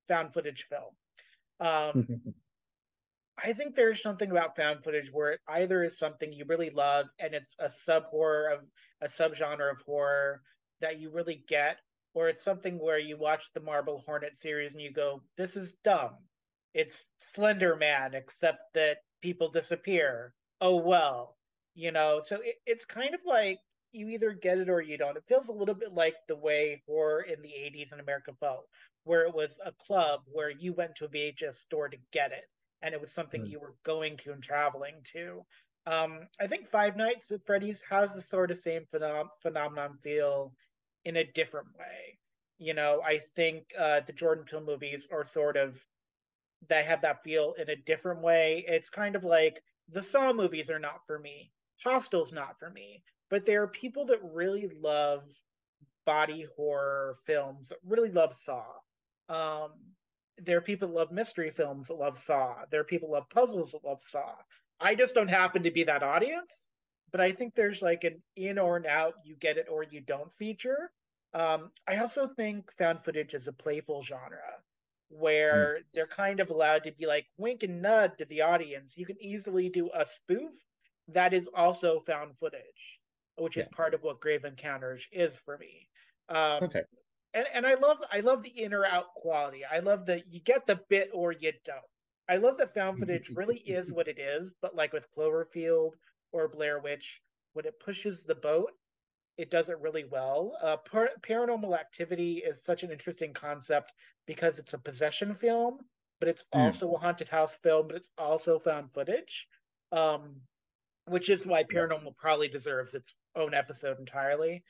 [0.07, 0.93] found footage film.
[1.59, 2.21] Um,
[3.37, 7.07] I think there's something about found footage where it either is something you really love
[7.19, 8.65] and it's a sub horror of
[9.01, 10.41] a subgenre of horror
[10.79, 11.79] that you really get,
[12.13, 15.73] or it's something where you watch the Marble Hornet series and you go, "This is
[15.83, 16.17] dumb."
[16.73, 20.33] It's Slender Man, except that people disappear.
[20.61, 21.37] Oh well,
[21.73, 22.21] you know.
[22.21, 23.59] So it, it's kind of like
[23.91, 25.17] you either get it or you don't.
[25.17, 28.67] It feels a little bit like the way horror in the 80s in America felt,
[29.03, 32.45] where it was a club where you went to a VHS store to get it,
[32.83, 33.49] and it was something mm.
[33.49, 35.43] you were going to and traveling to.
[35.85, 40.53] Um, I think Five Nights at Freddy's has the sort of same phenom- phenomenon feel
[41.03, 42.19] in a different way.
[42.59, 45.83] You know, I think uh, the Jordan Peele movies are sort of
[46.69, 48.63] they have that feel in a different way.
[48.67, 51.51] It's kind of like the Saw movies are not for me.
[51.83, 53.03] Hostel's not for me
[53.33, 55.23] but there are people that really love
[56.05, 58.63] body horror films, really love Saw.
[59.27, 59.71] Um,
[60.37, 62.55] there are people that love mystery films that love Saw.
[62.71, 64.33] There are people that love puzzles that love Saw.
[64.79, 66.51] I just don't happen to be that audience,
[67.11, 70.01] but I think there's like an in or an out, you get it or you
[70.01, 70.91] don't feature.
[71.33, 74.37] Um, I also think found footage is a playful genre
[75.09, 75.83] where mm.
[75.93, 78.93] they're kind of allowed to be like wink and nod to the audience.
[78.95, 80.51] You can easily do a spoof
[81.09, 82.99] that is also found footage
[83.37, 83.63] which yeah.
[83.63, 85.89] is part of what Grave Encounters is for me.
[86.29, 86.83] Um, okay.
[87.33, 89.63] And and I love I love the in or out quality.
[89.65, 91.79] I love that you get the bit or you don't.
[92.29, 95.91] I love that found footage really is what it is, but like with Cloverfield
[96.31, 97.21] or Blair Witch,
[97.53, 98.71] when it pushes the boat,
[99.37, 100.57] it does it really well.
[100.61, 103.91] Uh, par- paranormal activity is such an interesting concept
[104.25, 105.79] because it's a possession film,
[106.19, 106.59] but it's mm.
[106.59, 109.47] also a haunted house film, but it's also found footage.
[109.91, 110.41] Um,
[111.05, 112.13] which is why paranormal yes.
[112.17, 114.63] probably deserves its own episode entirely.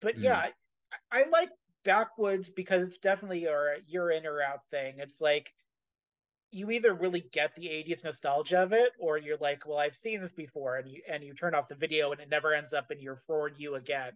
[0.00, 0.24] But mm.
[0.24, 0.48] yeah,
[0.92, 1.50] I, I, like
[1.88, 4.94] backrooms because it's definitely a you're in or out thing.
[4.98, 5.52] It's like
[6.50, 10.22] you either really get the 80s nostalgia of it or you're like well i've seen
[10.22, 12.90] this before and you and you turn off the video and it never ends up
[12.90, 14.12] in your for you again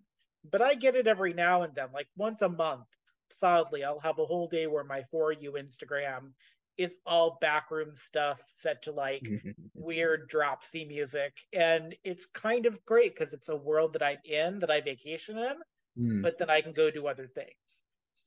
[0.50, 2.86] but i get it every now and then like once a month
[3.30, 6.30] solidly i'll have a whole day where my for you instagram
[6.78, 9.26] is all backroom stuff set to like
[9.74, 11.32] weird drop C music.
[11.52, 15.38] And it's kind of great because it's a world that I'm in, that I vacation
[15.38, 15.56] in,
[15.98, 16.22] mm.
[16.22, 17.50] but then I can go do other things.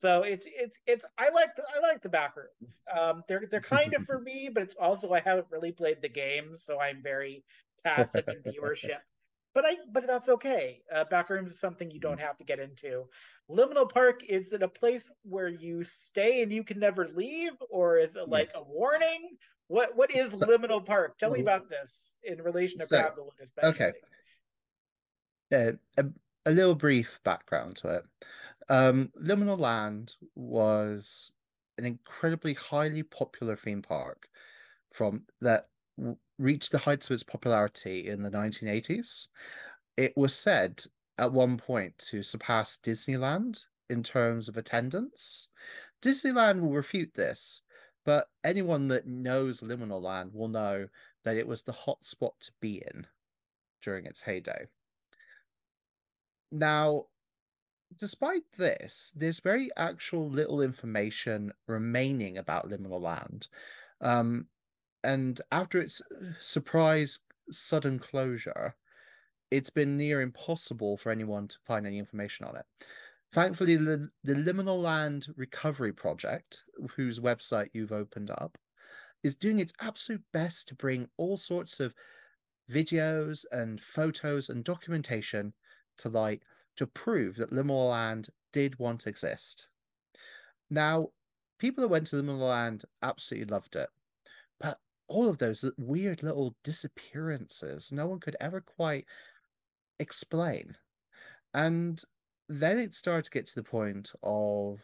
[0.06, 2.80] So it's it's it's I like the, I like the backrooms.
[2.96, 6.08] Um, they're they're kind of for me, but it's also I haven't really played the
[6.08, 7.42] game, so I'm very
[7.84, 9.00] passive in viewership
[9.56, 10.82] but I but that's okay.
[10.94, 12.26] Uh, backrooms is something you don't mm-hmm.
[12.26, 13.06] have to get into.
[13.50, 17.98] Liminal Park is it a place where you stay and you can never leave, or
[17.98, 18.56] is it like yes.
[18.56, 19.30] a warning?
[19.66, 21.18] What what is so, Liminal Park?
[21.18, 21.90] Tell me about this
[22.22, 23.70] in relation to so, Grapplewood, especially.
[23.70, 23.92] Okay.
[25.50, 26.04] Yeah, a,
[26.44, 28.04] a little brief background to it.
[28.68, 31.32] Um, Liminal Land was
[31.78, 34.28] an incredibly highly popular theme park
[34.92, 35.68] from that
[36.38, 39.28] reached the heights of its popularity in the 1980s.
[39.96, 40.82] It was said
[41.18, 45.48] at one point to surpass Disneyland in terms of attendance.
[46.02, 47.62] Disneyland will refute this,
[48.04, 50.88] but anyone that knows Liminal Land will know
[51.24, 53.06] that it was the hot spot to be in
[53.80, 54.66] during its heyday.
[56.52, 57.06] Now,
[57.98, 63.48] despite this, there's very actual little information remaining about Liminal Land.
[64.00, 64.48] Um,
[65.04, 66.02] and after its
[66.40, 67.20] surprise
[67.50, 68.74] sudden closure,
[69.50, 72.64] it's been near impossible for anyone to find any information on it.
[73.32, 76.64] Thankfully, the, the Liminal Land Recovery Project,
[76.94, 78.58] whose website you've opened up,
[79.22, 81.94] is doing its absolute best to bring all sorts of
[82.70, 85.52] videos and photos and documentation
[85.98, 86.42] to light
[86.76, 89.68] to prove that Liminal Land did once exist.
[90.70, 91.10] Now,
[91.58, 93.88] people that went to Liminal Land absolutely loved it,
[94.60, 99.06] but all of those weird little disappearances no one could ever quite
[99.98, 100.76] explain.
[101.54, 102.02] And
[102.48, 104.80] then it started to get to the point of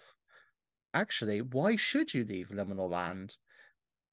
[0.94, 3.36] actually, why should you leave Liminal Land?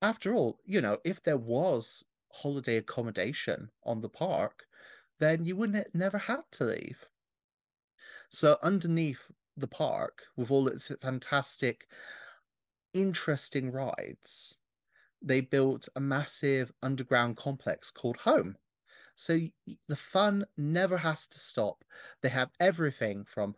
[0.02, 4.66] After all, you know, if there was holiday accommodation on the park,
[5.20, 7.09] then you wouldn't never have to leave.
[8.32, 9.22] So underneath
[9.58, 11.88] the park, with all its fantastic,
[12.94, 14.56] interesting rides,
[15.22, 18.56] they built a massive underground complex called Home.
[19.16, 19.40] So
[19.88, 21.84] the fun never has to stop.
[22.22, 23.56] They have everything from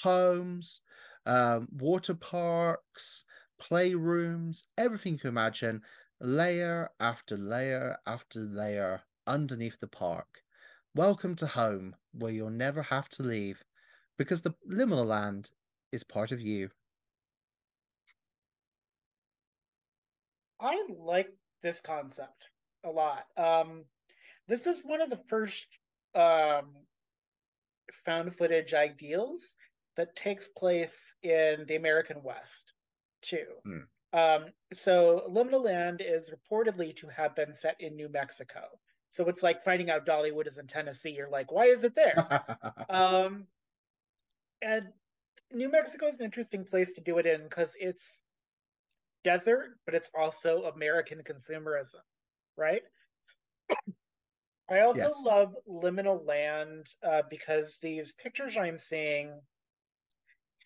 [0.00, 0.80] homes,
[1.26, 3.26] um, water parks,
[3.60, 5.82] playrooms, everything you can imagine,
[6.20, 10.42] layer after layer after layer underneath the park.
[10.94, 13.62] Welcome to home, where you'll never have to leave,
[14.22, 15.50] because the liminal land
[15.90, 16.70] is part of you.
[20.60, 21.28] I like
[21.62, 22.48] this concept
[22.84, 23.24] a lot.
[23.36, 23.84] Um,
[24.46, 25.66] this is one of the first
[26.14, 26.70] um,
[28.04, 29.56] found footage ideals
[29.96, 32.72] that takes place in the American West,
[33.22, 33.46] too.
[33.66, 33.86] Mm.
[34.14, 38.60] Um, so Liminal Land is reportedly to have been set in New Mexico.
[39.10, 41.10] So it's like finding out Dollywood is in Tennessee.
[41.10, 42.14] You're like, why is it there?
[42.88, 43.46] um,
[44.62, 44.86] and
[45.52, 48.04] New Mexico is an interesting place to do it in because it's
[49.24, 52.00] desert, but it's also American consumerism,
[52.56, 52.82] right?
[54.70, 55.24] I also yes.
[55.26, 59.30] love liminal land uh, because these pictures I'm seeing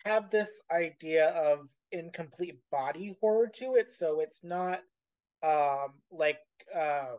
[0.05, 3.89] have this idea of incomplete body horror to it.
[3.89, 4.81] So it's not
[5.43, 6.39] um, like
[6.73, 7.15] uh,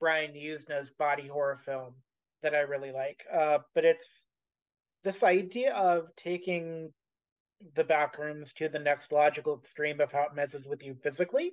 [0.00, 1.94] Brian Yuzna's body horror film
[2.42, 4.26] that I really like, uh, but it's
[5.02, 6.92] this idea of taking
[7.74, 11.52] the back rooms to the next logical extreme of how it messes with you physically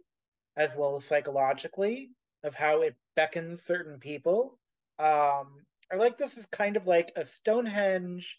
[0.55, 2.09] as well as psychologically
[2.43, 4.57] of how it beckons certain people
[4.97, 8.37] um i like this is kind of like a stonehenge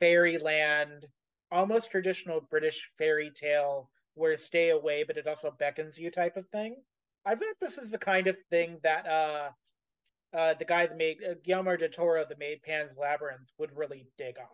[0.00, 1.06] fairyland
[1.52, 6.48] almost traditional british fairy tale where stay away but it also beckons you type of
[6.48, 6.76] thing.
[7.26, 9.50] I bet this is the kind of thing that uh
[10.36, 14.06] uh, the guy that made uh, Guillermo del Toro that made Pan's Labyrinth would really
[14.18, 14.46] dig on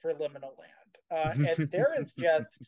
[0.00, 0.88] for Liminal Land.
[1.10, 2.58] Uh, and there is just,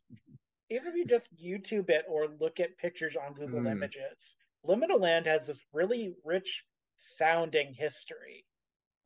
[0.70, 3.72] even if you just YouTube it or look at pictures on Google mm.
[3.72, 4.36] Images,
[4.66, 6.64] Liminal Land has this really rich
[6.96, 8.44] sounding history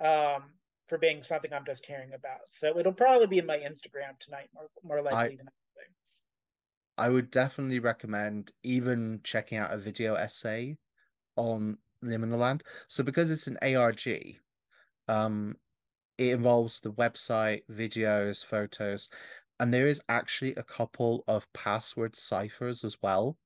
[0.00, 0.44] um,
[0.88, 2.40] for being something I'm just hearing about.
[2.50, 5.94] So it'll probably be in my Instagram tonight, more, more likely I, than anything.
[6.96, 10.76] I would definitely recommend even checking out a video essay
[11.36, 12.62] on Liminal Land.
[12.88, 14.38] So because it's an ARG,
[15.08, 15.56] um,
[16.18, 19.08] it involves the website, videos, photos,
[19.60, 23.36] and there is actually a couple of password ciphers as well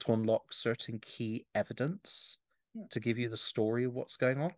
[0.00, 2.38] to unlock certain key evidence
[2.74, 2.84] yeah.
[2.90, 4.52] To give you the story of what's going on.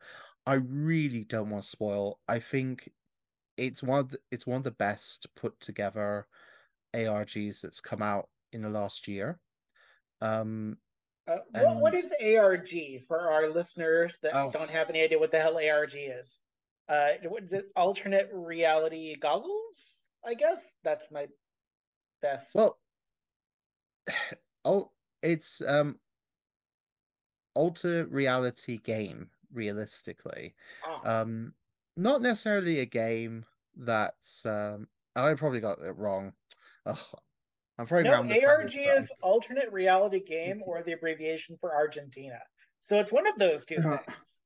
[0.46, 2.18] I really don't want to spoil.
[2.26, 2.90] I think
[3.56, 6.26] it's one of the, it's one of the best put together
[6.94, 9.38] ARGs that's come out in the last year.
[10.20, 10.76] Um,
[11.28, 12.70] uh, what, what is ARG
[13.06, 14.50] for our listeners that oh.
[14.50, 16.40] don't have any idea what the hell ARG is?
[16.90, 17.10] uh
[17.76, 21.26] alternate reality goggles i guess that's my
[22.20, 22.78] best well
[24.64, 24.90] oh
[25.22, 25.98] it's um
[27.54, 30.54] alter reality game realistically
[30.86, 31.00] oh.
[31.04, 31.52] um
[31.96, 33.44] not necessarily a game
[33.76, 36.32] that's um i probably got it wrong
[36.86, 37.06] oh,
[37.80, 42.38] i'm probably no arg is alternate reality game or the abbreviation for argentina
[42.80, 44.40] so it's one of those two uh, things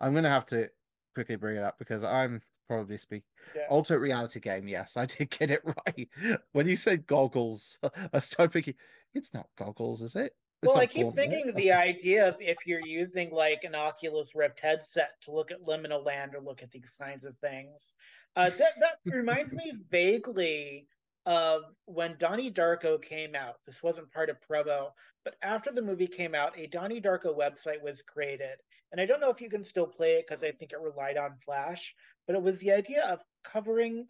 [0.00, 0.68] i'm gonna have to
[1.14, 3.24] quickly bring it up because I'm probably speaking.
[3.54, 3.62] Yeah.
[3.68, 4.68] Alternate reality game.
[4.68, 6.08] Yes, I did get it right.
[6.52, 7.78] When you said goggles,
[8.12, 8.74] I started thinking
[9.14, 10.34] it's not goggles, is it?
[10.62, 14.60] It's well, I keep thinking the idea of if you're using like an Oculus Rift
[14.60, 17.94] headset to look at liminal land or look at these kinds of things.
[18.36, 20.86] Uh, that that reminds me vaguely
[21.26, 23.56] of when Donnie Darko came out.
[23.66, 24.90] This wasn't part of promo,
[25.24, 28.56] but after the movie came out, a Donnie Darko website was created.
[28.92, 31.16] And I don't know if you can still play it because I think it relied
[31.16, 31.94] on Flash,
[32.26, 34.06] but it was the idea of covering,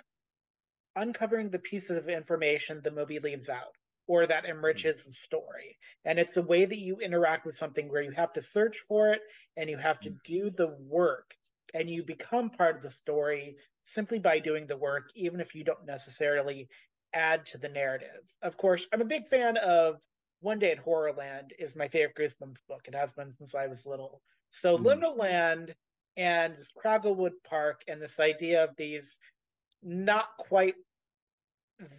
[0.97, 3.75] uncovering the pieces of information the movie leaves out
[4.07, 5.79] or that enriches the story.
[6.05, 9.13] And it's a way that you interact with something where you have to search for
[9.13, 9.21] it
[9.57, 10.17] and you have to mm.
[10.25, 11.35] do the work
[11.75, 15.65] and you become part of the story simply by doing the work, even if you
[15.65, 16.69] don't necessarily
[17.15, 18.23] add to the narrative.
[18.43, 20.01] Of course, I'm a big fan of
[20.41, 22.87] One Day at Horrorland is my favorite Goosebumps book.
[22.87, 24.23] It has been since I was little.
[24.51, 24.85] So mm.
[24.85, 25.75] Liminal Land
[26.17, 29.19] and Kragglewood Park and this idea of these
[29.83, 30.75] not quite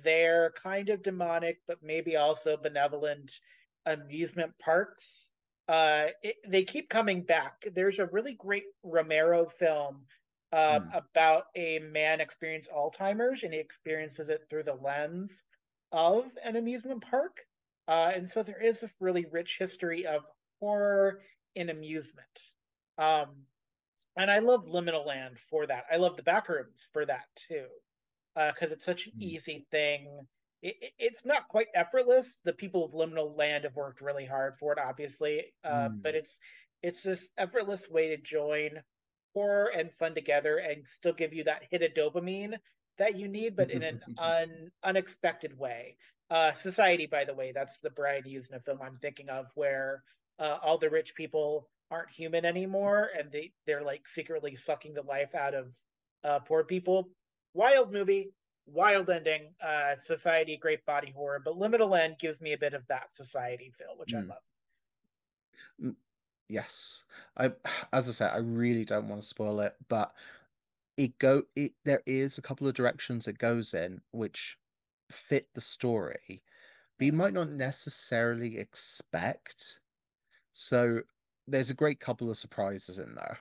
[0.03, 3.39] there, kind of demonic, but maybe also benevolent
[3.85, 5.25] amusement parks.
[5.67, 7.65] Uh, it, they keep coming back.
[7.73, 10.05] There's a really great Romero film
[10.51, 10.97] uh, mm.
[10.97, 15.31] about a man experiencing Alzheimer's, and he experiences it through the lens
[15.91, 17.37] of an amusement park.
[17.87, 20.23] Uh, and so there is this really rich history of
[20.59, 21.19] horror
[21.55, 22.39] in amusement.
[22.97, 23.27] Um,
[24.15, 25.85] and I love Liminal Land for that.
[25.91, 27.65] I love the backrooms for that too,
[28.35, 29.23] because uh, it's such an mm.
[29.23, 30.07] easy thing.
[30.61, 32.37] It, it, it's not quite effortless.
[32.43, 36.01] The people of Liminal Land have worked really hard for it, obviously, uh, mm.
[36.03, 36.37] but it's
[36.83, 38.81] it's this effortless way to join
[39.33, 42.55] horror and fun together and still give you that hit of dopamine
[42.97, 45.95] that you need, but in an un, unexpected way.
[46.29, 50.03] Uh, Society, by the way, that's the Brian Yuzna film I'm thinking of, where
[50.39, 55.01] uh, all the rich people aren't human anymore and they they're like secretly sucking the
[55.01, 55.67] life out of
[56.23, 57.09] uh, poor people.
[57.53, 58.31] Wild movie,
[58.65, 59.53] wild ending.
[59.61, 63.73] Uh, society, great body horror, but Liminal Land gives me a bit of that society
[63.77, 64.19] feel, which mm.
[64.19, 65.95] I love.
[66.51, 67.05] Yes,
[67.37, 67.53] I
[67.93, 70.13] as I said, I really don't want to spoil it, but
[70.97, 74.57] it go it there is a couple of directions it goes in which
[75.09, 76.43] fit the story,
[76.97, 79.79] but you might not necessarily expect.
[80.53, 81.01] So
[81.47, 83.39] there's a great couple of surprises in there.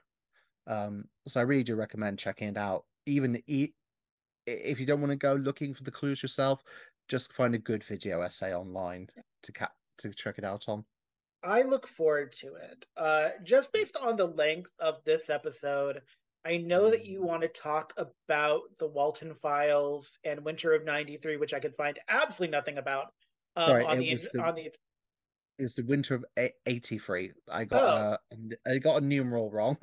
[0.68, 2.84] Um, so I really do recommend checking it out.
[3.06, 6.62] Even if you don't want to go looking for the clues yourself,
[7.08, 9.08] just find a good video essay online
[9.42, 10.84] to cap to check it out on.
[11.42, 12.84] I look forward to it.
[12.96, 16.02] Uh, just based on the length of this episode,
[16.44, 17.24] I know that you mm.
[17.24, 21.98] want to talk about the Walten Files and Winter of '93, which I could find
[22.08, 23.06] absolutely nothing about
[23.56, 24.70] um, Sorry, on the, the, on the
[25.60, 26.24] it was the winter of
[26.66, 27.32] '83.
[27.50, 27.86] I got oh.
[27.86, 28.16] uh,
[28.66, 29.76] I got a numeral wrong.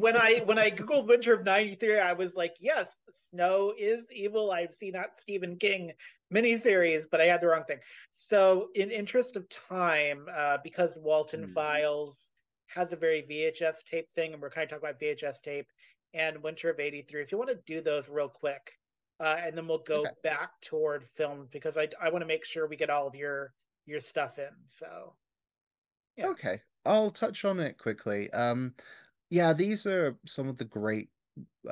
[0.00, 4.50] when I when I googled winter of '93, I was like, yes, snow is evil.
[4.50, 5.92] I've seen that Stephen King
[6.32, 7.78] miniseries, but I had the wrong thing.
[8.12, 11.52] So, in interest of time, uh, because Walten mm.
[11.52, 12.32] Files
[12.68, 15.66] has a very VHS tape thing, and we're kind of talking about VHS tape
[16.14, 17.22] and Winter of '83.
[17.22, 18.72] If you want to do those real quick,
[19.18, 20.10] uh, and then we'll go okay.
[20.22, 23.52] back toward film because I I want to make sure we get all of your
[23.86, 24.50] your stuff in.
[24.66, 25.14] So,
[26.16, 26.28] yeah.
[26.28, 28.30] Okay, I'll touch on it quickly.
[28.32, 28.74] Um,
[29.30, 31.08] yeah, these are some of the great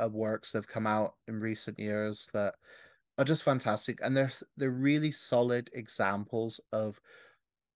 [0.01, 2.55] uh, works that have come out in recent years that
[3.19, 7.01] are just fantastic, and they're they're really solid examples of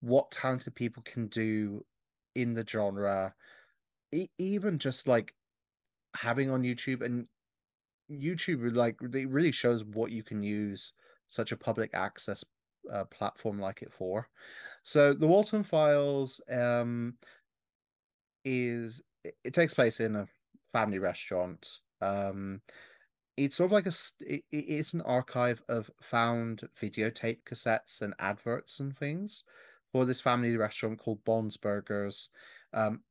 [0.00, 1.84] what talented people can do
[2.34, 3.34] in the genre.
[4.12, 5.34] E- even just like
[6.14, 7.26] having on YouTube and
[8.10, 10.92] YouTube, like it really shows what you can use
[11.28, 12.44] such a public access
[12.92, 14.28] uh, platform like it for.
[14.82, 17.14] So the Walten Files um,
[18.44, 20.26] is it, it, takes place in a
[20.64, 21.78] family restaurant.
[22.00, 22.60] Um,
[23.36, 28.80] it's sort of like a it, it's an archive of found videotape cassettes and adverts
[28.80, 29.44] and things
[29.92, 32.30] for this family restaurant called Bond's Burgers.
[32.72, 33.02] Um,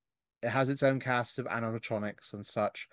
[0.42, 2.88] it has its own cast of animatronics and such.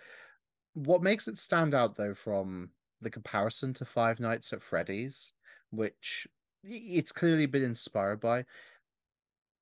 [0.74, 2.70] What makes it stand out though from
[3.00, 5.32] the comparison to Five Nights at Freddy's,
[5.70, 6.26] which
[6.64, 8.44] it's clearly been inspired by.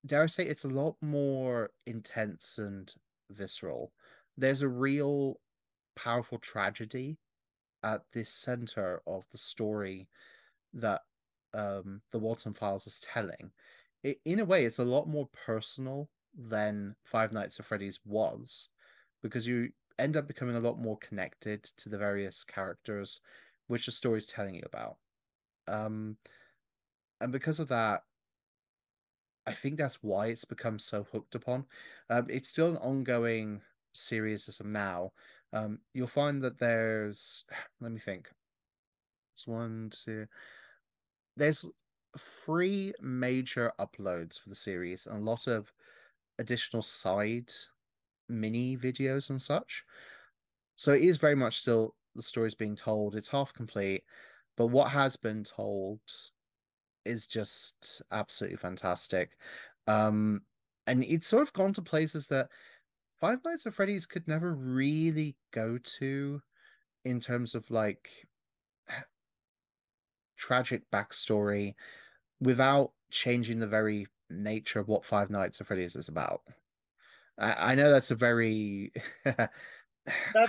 [0.06, 2.92] Dare I say it's a lot more intense and
[3.30, 3.92] visceral.
[4.36, 5.40] There's a real
[5.96, 7.18] powerful tragedy
[7.87, 10.09] at the center of the story
[10.74, 11.03] that
[11.55, 13.53] um, the Walten Files is telling.
[14.03, 18.68] It, in a way, it's a lot more personal than Five Nights at Freddy's was,
[19.22, 23.20] because you end up becoming a lot more connected to the various characters
[23.68, 24.97] which the story is telling you about.
[25.68, 26.16] Um,
[27.20, 28.03] and because of that,
[29.47, 31.64] I think that's why it's become so hooked upon.
[32.11, 33.62] Um, it's still an ongoing
[33.93, 35.12] series as of now.
[35.53, 37.44] Um, you'll find that there's,
[37.80, 38.28] let me think,
[39.34, 40.26] it's one, two,
[41.36, 41.68] there's
[42.18, 45.70] three major uploads for the series and a lot of
[46.38, 47.53] additional side
[48.28, 49.84] mini videos and such.
[50.76, 53.14] So it is very much still the story's being told.
[53.14, 54.05] It's half complete,
[54.57, 56.01] but what has been told
[57.05, 59.36] is just absolutely fantastic.
[59.86, 60.42] Um,
[60.86, 62.49] and it's sort of gone to places that
[63.20, 66.40] Five Nights at Freddy's could never really go to
[67.04, 68.10] in terms of like
[70.36, 71.74] tragic backstory
[72.40, 76.42] without changing the very nature of what Five Nights at Freddy's is about.
[77.38, 78.92] I, I know that's a very
[79.24, 79.50] that's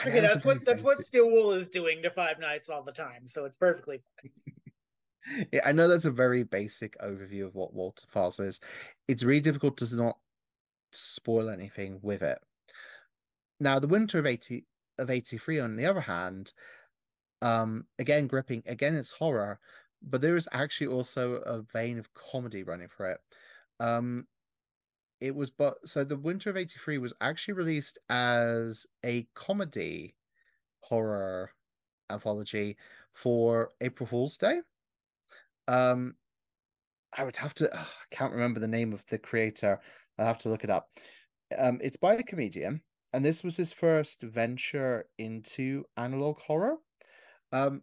[0.05, 0.19] okay.
[0.19, 3.27] That's, that's what that's what Steel Wool is doing to Five Nights all the time,
[3.27, 5.47] so it's perfectly fine.
[5.51, 8.61] yeah, I know that's a very basic overview of what Walten Files is.
[9.07, 10.17] It's really difficult to not
[10.91, 12.39] spoil anything with it.
[13.59, 14.65] Now, the Winter of eighty
[14.99, 16.53] of eighty three, on the other hand,
[17.41, 19.59] um, again gripping, again it's horror,
[20.01, 23.19] but there is actually also a vein of comedy running through it.
[23.79, 24.27] Um,
[25.19, 30.15] it was but so the Winter of eighty three was actually released as a comedy
[30.81, 31.51] horror
[32.09, 32.77] anthology
[33.13, 34.61] for April Fool's Day.
[35.67, 36.15] Um,
[37.17, 37.75] I would have to.
[37.75, 39.79] I can't remember the name of the creator.
[40.19, 40.89] I have to look it up.
[41.57, 42.81] Um, it's by a comedian,
[43.17, 46.77] and this was his first venture into analog horror.
[47.51, 47.81] Um,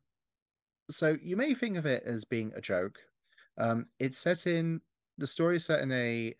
[0.89, 3.01] so you may think of it as being a joke.
[3.59, 4.81] Um, it's set in
[5.19, 6.37] the story is set in a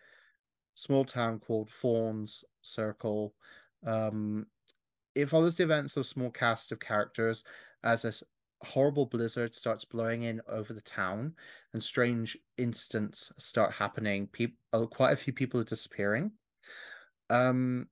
[0.75, 3.35] small town called Thorns Circle.
[3.85, 4.47] Um,
[5.17, 7.43] it follows the events of a small cast of characters
[7.83, 8.23] as this
[8.63, 11.35] horrible blizzard starts blowing in over the town
[11.73, 14.29] and strange incidents start happening.
[14.29, 16.31] People, uh, quite a few people are disappearing.
[17.29, 17.89] Um,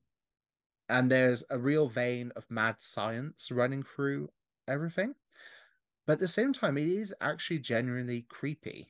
[0.92, 4.28] and there's a real vein of mad science running through
[4.68, 5.14] everything.
[6.06, 8.88] But at the same time, it is actually genuinely creepy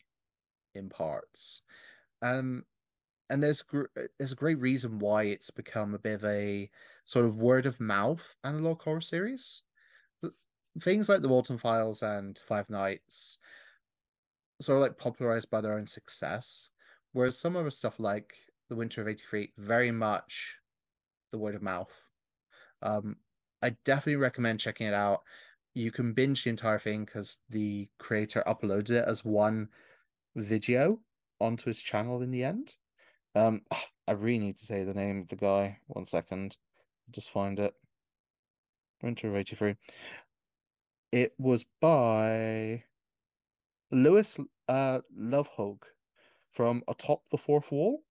[0.74, 1.62] in parts.
[2.20, 2.64] Um,
[3.30, 3.64] and there's
[4.18, 6.68] there's a great reason why it's become a bit of a
[7.04, 9.62] sort of word of mouth analog horror series.
[10.80, 13.38] Things like the Walten Files and Five Nights
[14.60, 16.68] sort of like popularized by their own success,
[17.12, 18.34] whereas some other stuff like
[18.70, 20.58] The Winter of '83 very much
[21.32, 21.90] the word of mouth.
[22.82, 23.16] Um,
[23.62, 25.22] I definitely recommend checking it out.
[25.74, 29.68] You can binge the entire thing because the creator uploaded it as one
[30.36, 31.00] video
[31.40, 32.74] onto his channel in the end.
[33.34, 33.62] Um,
[34.08, 35.78] I really need to say the name of the guy.
[35.86, 36.56] One second,
[37.10, 37.74] just find it.
[39.02, 39.76] Winter of '83.
[41.12, 42.84] It was by
[43.90, 45.82] Lewis uh, Lovhaug
[46.52, 48.02] from Atop the Fourth Wall.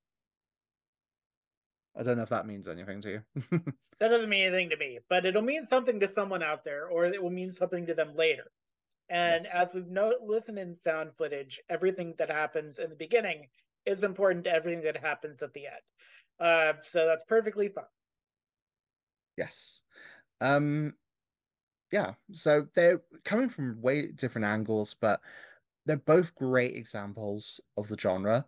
[1.97, 3.21] I don't know if that means anything to you.
[3.99, 7.05] that doesn't mean anything to me, but it'll mean something to someone out there, or
[7.05, 8.45] it will mean something to them later.
[9.09, 9.53] And yes.
[9.53, 13.47] as we've no- listened in found footage, everything that happens in the beginning
[13.85, 15.75] is important to everything that happens at the end.
[16.39, 17.83] Uh, so that's perfectly fine.
[19.37, 19.81] Yes.
[20.39, 20.93] Um,
[21.91, 22.13] yeah.
[22.31, 25.19] So they're coming from way different angles, but
[25.85, 28.45] they're both great examples of the genre.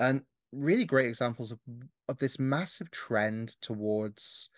[0.00, 1.60] And really great examples of
[2.08, 4.50] of this massive trend towards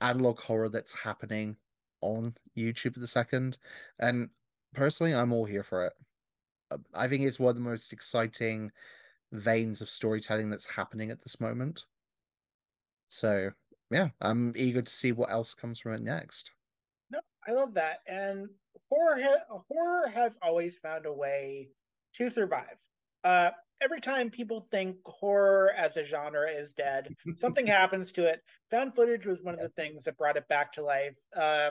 [0.00, 1.56] analog horror that's happening
[2.00, 3.58] on YouTube at the second.
[4.00, 4.28] And
[4.74, 5.92] personally, I'm all here for it.
[6.70, 8.72] Uh, I think it's one of the most exciting
[9.32, 11.84] veins of storytelling that's happening at this moment.
[13.08, 13.50] So,
[13.90, 16.50] yeah, I'm eager to see what else comes from it next.
[17.10, 18.00] No, I love that.
[18.06, 18.48] And
[18.90, 21.68] horror ha- horror has always found a way
[22.14, 22.76] to survive.
[23.24, 23.50] Uh,
[23.82, 28.40] every time people think horror as a genre is dead, something happens to it.
[28.70, 31.14] Found footage was one of the things that brought it back to life.
[31.34, 31.70] Uh,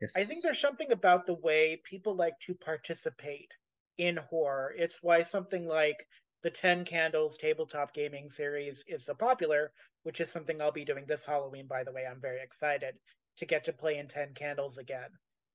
[0.00, 0.12] yes.
[0.16, 3.52] I think there's something about the way people like to participate
[3.98, 4.74] in horror.
[4.76, 6.06] It's why something like
[6.42, 9.72] the 10 Candles tabletop gaming series is so popular,
[10.02, 12.04] which is something I'll be doing this Halloween, by the way.
[12.10, 12.94] I'm very excited
[13.38, 15.08] to get to play in 10 Candles again.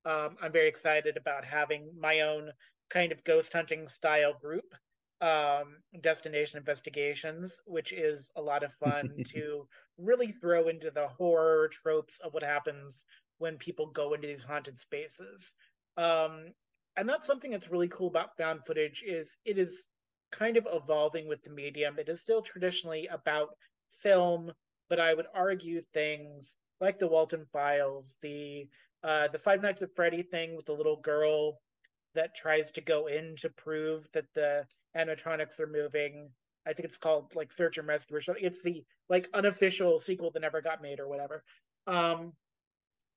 [0.06, 2.52] Um, I'm very excited about having my own
[2.90, 4.74] kind of ghost hunting style group
[5.22, 9.68] um, destination investigations, which is a lot of fun to
[9.98, 13.04] really throw into the horror tropes of what happens
[13.38, 15.54] when people go into these haunted spaces.
[15.98, 16.54] Um,
[16.98, 19.86] and that's something that's really cool about found footage is it is
[20.32, 21.98] kind of evolving with the medium.
[21.98, 23.50] It is still traditionally about
[24.02, 24.52] film,
[24.90, 28.68] but I would argue things like the Walten Files, the
[29.02, 31.60] uh, the Five Nights at Freddy thing with the little girl
[32.16, 34.66] that tries to go in to prove that the
[34.96, 36.30] animatronics are moving.
[36.66, 38.44] I think it's called like Search and Rescue or something.
[38.44, 41.44] It's the like unofficial sequel that never got made or whatever.
[41.88, 42.34] Um,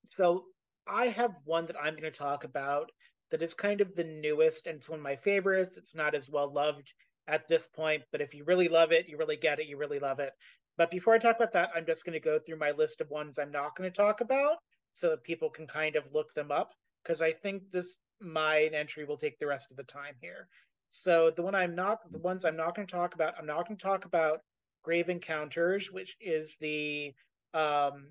[0.07, 0.45] so
[0.87, 2.91] I have one that I'm going to talk about
[3.31, 5.77] that is kind of the newest and it's one of my favorites.
[5.77, 6.93] It's not as well loved
[7.27, 9.99] at this point, but if you really love it, you really get it, you really
[9.99, 10.33] love it.
[10.77, 13.11] But before I talk about that, I'm just going to go through my list of
[13.11, 14.57] ones I'm not going to talk about
[14.95, 19.05] so that people can kind of look them up because I think this mine entry
[19.05, 20.49] will take the rest of the time here.
[20.95, 23.67] So the one I'm not, the ones I'm not going to talk about, I'm not
[23.67, 24.43] going to talk about
[24.85, 27.15] Grave Encounters, which is the
[27.55, 28.09] um,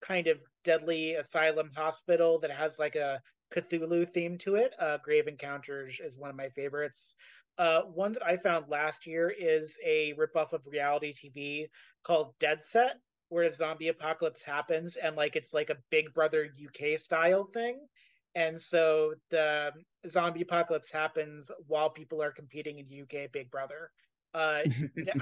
[0.00, 3.20] kind of deadly asylum hospital that has like a
[3.54, 4.72] Cthulhu theme to it.
[4.78, 7.14] Uh, Grave Encounters is one of my favorites.
[7.58, 11.68] Uh, one that I found last year is a ripoff of reality TV
[12.04, 12.98] called Dead Set,
[13.28, 17.86] where a zombie apocalypse happens and like it's like a Big Brother UK style thing
[18.34, 19.72] and so the
[20.08, 23.90] zombie apocalypse happens while people are competing in UK Big Brother.
[24.32, 24.62] Uh,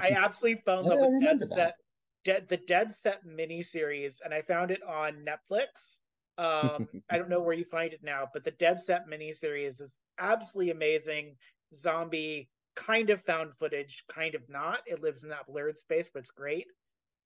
[0.01, 1.49] I absolutely fell in love with Dead that.
[1.49, 1.75] Set,
[2.23, 5.99] De- the Dead Set miniseries, and I found it on Netflix.
[6.37, 9.97] Um, I don't know where you find it now, but the Dead Set miniseries is
[10.19, 11.35] absolutely amazing.
[11.75, 14.81] Zombie kind of found footage, kind of not.
[14.87, 16.65] It lives in that blurred space, but it's great.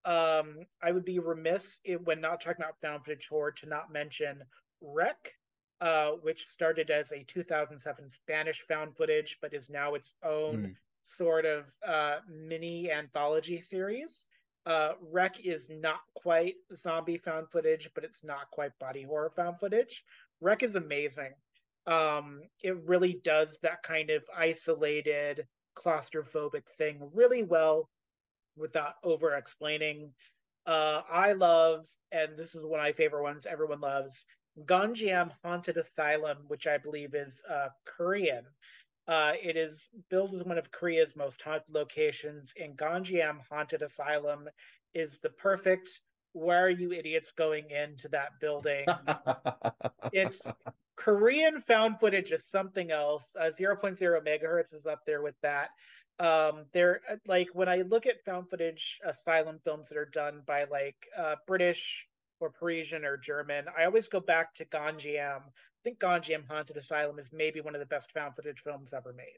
[0.03, 4.41] Um, I would be remiss when not talking about found footage horror to not mention
[4.81, 5.33] Rec,
[5.81, 10.75] uh, which started as a 2007 Spanish found footage, but is now its own mm.
[11.03, 14.29] sort of uh, mini anthology series.
[14.65, 19.59] Uh, Rec is not quite zombie found footage, but it's not quite body horror found
[19.59, 20.03] footage.
[20.41, 21.33] Rec is amazing.
[21.85, 25.47] Um, it really does that kind of isolated,
[25.77, 27.89] claustrophobic thing really well
[28.57, 30.11] without over explaining.
[30.65, 34.15] Uh, I love, and this is one of my favorite ones everyone loves,
[34.65, 38.45] Gonjiam Haunted Asylum, which I believe is uh, Korean.
[39.07, 44.49] Uh, it is billed as one of Korea's most haunted locations, and Gonjiam Haunted Asylum
[44.93, 45.89] is the perfect.
[46.33, 48.85] Where are you idiots going into that building?
[50.13, 50.45] it's
[50.95, 53.35] Korean found footage is something else.
[53.39, 55.69] Uh, 0.0 megahertz is up there with that.
[56.19, 60.41] Um, they're uh, like when I look at found footage asylum films that are done
[60.45, 62.07] by like uh, British
[62.39, 65.39] or Parisian or German, I always go back to Gonjiam.
[65.39, 69.13] I think Gonjiam Haunted Asylum is maybe one of the best found footage films ever
[69.13, 69.37] made.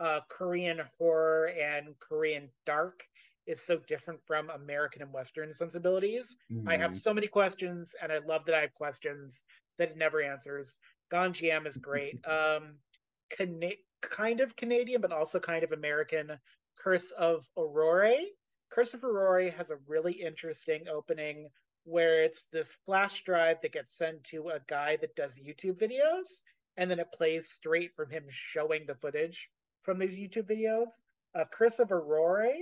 [0.00, 3.02] Uh, Korean horror and Korean dark
[3.46, 6.36] is so different from American and Western sensibilities.
[6.52, 6.68] Mm.
[6.68, 6.98] I have mm-hmm.
[6.98, 9.42] so many questions, and I love that I have questions
[9.78, 10.78] that it never answers.
[11.12, 12.18] Gonjiam is great.
[12.28, 12.76] Um,
[13.30, 16.38] Cana- kind of Canadian, but also kind of American.
[16.78, 18.16] Curse of Aurora.
[18.70, 21.48] Curse of Aurora has a really interesting opening
[21.84, 26.26] where it's this flash drive that gets sent to a guy that does YouTube videos,
[26.76, 29.50] and then it plays straight from him showing the footage
[29.82, 30.88] from these YouTube videos.
[31.34, 31.44] Uh,
[31.78, 32.52] of Aurora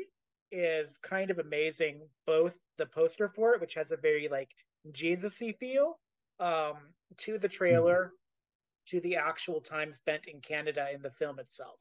[0.52, 2.00] is kind of amazing.
[2.26, 4.50] Both the poster for it, which has a very like
[4.92, 5.98] Jesus-y feel,
[6.40, 6.76] um,
[7.18, 8.90] to the trailer, mm.
[8.90, 11.78] to the actual time spent in Canada in the film itself.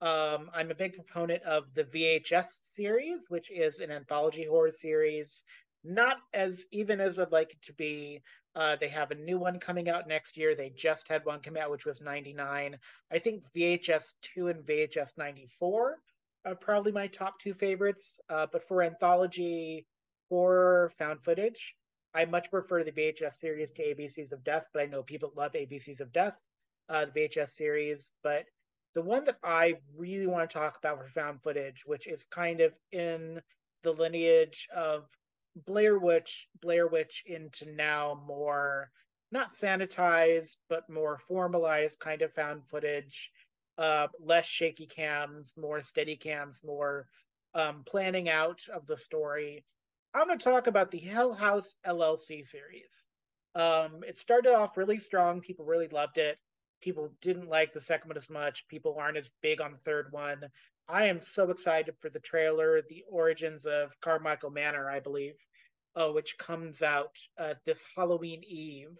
[0.00, 5.42] Um, I'm a big proponent of the VHS series, which is an anthology horror series
[5.84, 8.22] not as even as I'd like it to be.
[8.54, 10.54] Uh, they have a new one coming out next year.
[10.54, 12.76] They just had one come out, which was 99.
[13.12, 14.02] I think VHS
[14.34, 15.98] 2 and VHS 94
[16.44, 18.18] are probably my top two favorites.
[18.28, 19.86] Uh, but for anthology
[20.28, 21.74] horror found footage,
[22.14, 25.52] I much prefer the VHS series to ABCs of Death, but I know people love
[25.52, 26.36] ABCs of Death,
[26.88, 28.12] uh, the VHS series.
[28.22, 28.46] But
[28.94, 32.60] the one that I really want to talk about for found footage, which is kind
[32.60, 33.40] of in
[33.82, 35.06] the lineage of
[35.66, 38.90] Blair Witch, Blair Witch into now more
[39.30, 43.30] not sanitized but more formalized kind of found footage,
[43.76, 47.06] uh, less shaky cams, more steady cams, more
[47.54, 49.64] um, planning out of the story.
[50.14, 53.08] I'm going to talk about the Hell House LLC series.
[53.54, 55.40] Um, it started off really strong.
[55.40, 56.38] People really loved it.
[56.80, 58.68] People didn't like the second one as much.
[58.68, 60.44] People aren't as big on the third one.
[60.88, 65.34] I am so excited for the trailer, the origins of Carmichael Manor, I believe,
[65.98, 68.96] uh, which comes out uh, this Halloween Eve.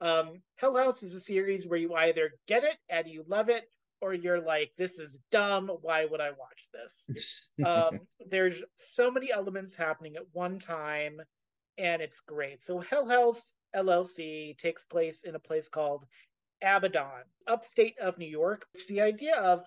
[0.00, 3.64] Um, Hell House is a series where you either get it and you love it,
[4.00, 5.70] or you're like, this is dumb.
[5.82, 7.50] Why would I watch this?
[7.64, 8.62] um, there's
[8.94, 11.20] so many elements happening at one time,
[11.78, 12.60] and it's great.
[12.60, 16.04] So Hell House LLC takes place in a place called
[16.62, 18.66] Abaddon, upstate of New York.
[18.74, 19.64] It's the idea of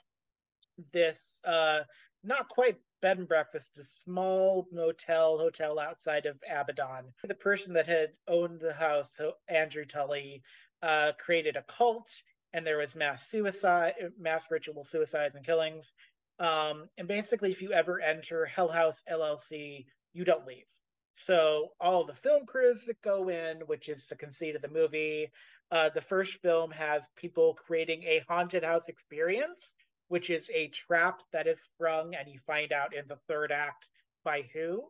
[0.91, 1.81] this uh,
[2.23, 7.12] not quite bed and breakfast, a small motel hotel outside of Abaddon.
[7.26, 10.41] The person that had owned the house, so Andrew Tully,
[10.82, 12.10] uh, created a cult,
[12.54, 15.93] and there was mass suicide, mass ritual suicides and killings.
[16.39, 20.66] Um, and basically, if you ever enter Hell House LLC, you don't leave.
[21.14, 25.30] So all the film crews that go in, which is the conceit of the movie,
[25.72, 29.76] uh, the first film has people creating a haunted house experience
[30.08, 33.89] which is a trap that is sprung, and you find out in the third act
[34.24, 34.84] by who.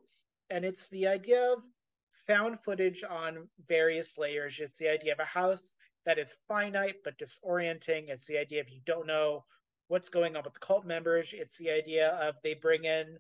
[0.50, 1.64] And it's the idea of
[2.28, 4.60] found footage on various layers.
[4.60, 5.76] It's the idea of a house
[6.06, 8.10] that is finite but disorienting.
[8.10, 9.46] It's the idea of you don't know
[9.88, 11.34] what's going on with the cult members.
[11.34, 13.18] It's the idea of they bring in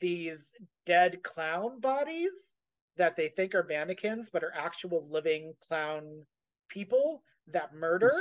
[0.00, 0.52] these
[0.86, 2.54] dead clown bodies
[2.96, 6.24] that they think are mannequins but are actual living clown
[6.68, 8.12] people that murder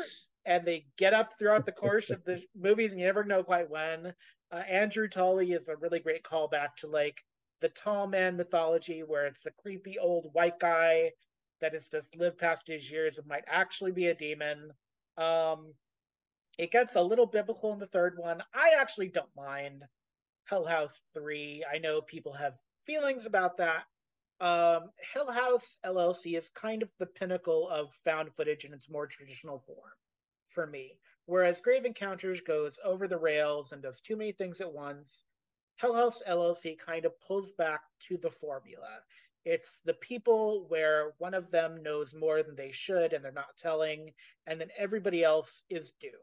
[0.45, 3.70] and they get up throughout the course of the movies, and you never know quite
[3.70, 4.14] when.
[4.52, 7.24] Uh, Andrew Tully is a really great callback to like
[7.61, 11.11] the tall man mythology, where it's the creepy old white guy
[11.61, 14.72] that has just lived past his years and might actually be a demon.
[15.18, 15.74] Um,
[16.57, 18.44] it gets a little biblical in the third one.
[18.53, 19.84] I actually don't mind
[20.45, 21.65] Hell House 3.
[21.74, 22.53] I know people have
[22.86, 23.84] feelings about that.
[24.41, 29.07] Um, Hell House LLC is kind of the pinnacle of found footage in its more
[29.07, 29.94] traditional form
[30.53, 30.97] for me.
[31.25, 35.25] Whereas Grave Encounters goes over the rails and does too many things at once,
[35.77, 38.99] Hell House LLC kind of pulls back to the formula.
[39.45, 43.57] It's the people where one of them knows more than they should and they're not
[43.57, 44.13] telling,
[44.47, 46.13] and then everybody else is doomed.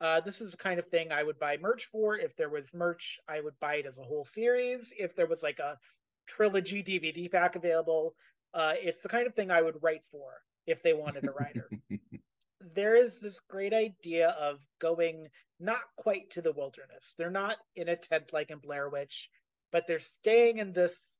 [0.00, 2.16] Uh, this is the kind of thing I would buy merch for.
[2.16, 4.92] If there was merch, I would buy it as a whole series.
[4.98, 5.78] If there was like a
[6.26, 8.14] trilogy DVD pack available.
[8.54, 11.70] Uh, it's the kind of thing I would write for if they wanted a writer.
[12.74, 15.28] there is this great idea of going
[15.60, 17.14] not quite to the wilderness.
[17.16, 19.28] They're not in a tent like in Blair Witch,
[19.70, 21.18] but they're staying in this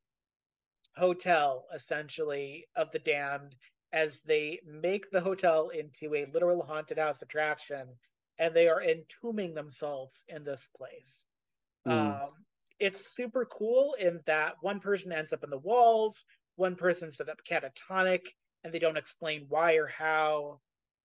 [0.96, 3.54] hotel essentially of the damned
[3.92, 7.86] as they make the hotel into a literal haunted house attraction
[8.38, 11.26] and they are entombing themselves in this place.
[11.86, 12.22] Mm.
[12.22, 12.30] Um,
[12.80, 16.24] it's super cool in that one person ends up in the walls,
[16.56, 18.22] one person's set up catatonic,
[18.64, 20.60] and they don't explain why or how.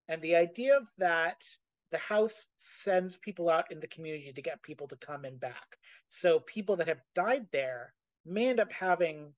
[0.08, 1.44] And the idea of that
[1.92, 5.78] the house sends people out in the community to get people to come in back.
[6.10, 7.94] So people that have died there
[8.26, 9.34] may end up having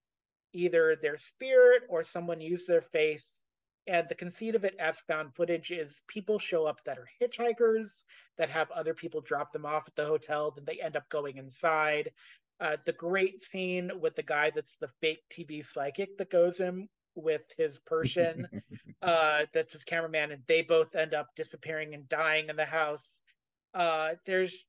[0.52, 3.44] either their spirit or someone use their face.
[3.86, 7.88] And the conceit of it as found footage is people show up that are hitchhikers,
[8.36, 11.36] that have other people drop them off at the hotel, then they end up going
[11.36, 12.10] inside.
[12.58, 16.88] Uh, the great scene with the guy that's the fake TV psychic that goes in
[17.14, 18.46] with his Persian,
[19.02, 23.08] uh, that's his cameraman, and they both end up disappearing and dying in the house.
[23.74, 24.64] Uh, there's,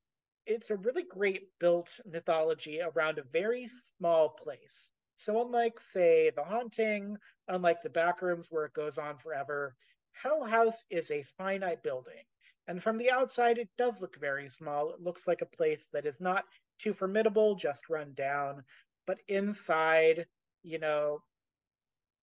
[0.46, 4.92] it's a really great built mythology around a very small place.
[5.16, 9.76] So unlike, say, The Haunting, unlike the Backrooms where it goes on forever,
[10.14, 12.24] Hell House is a finite building.
[12.68, 14.92] And from the outside, it does look very small.
[14.92, 16.46] It looks like a place that is not
[16.80, 18.64] too formidable, just run down.
[19.06, 20.26] But inside,
[20.64, 21.22] you know,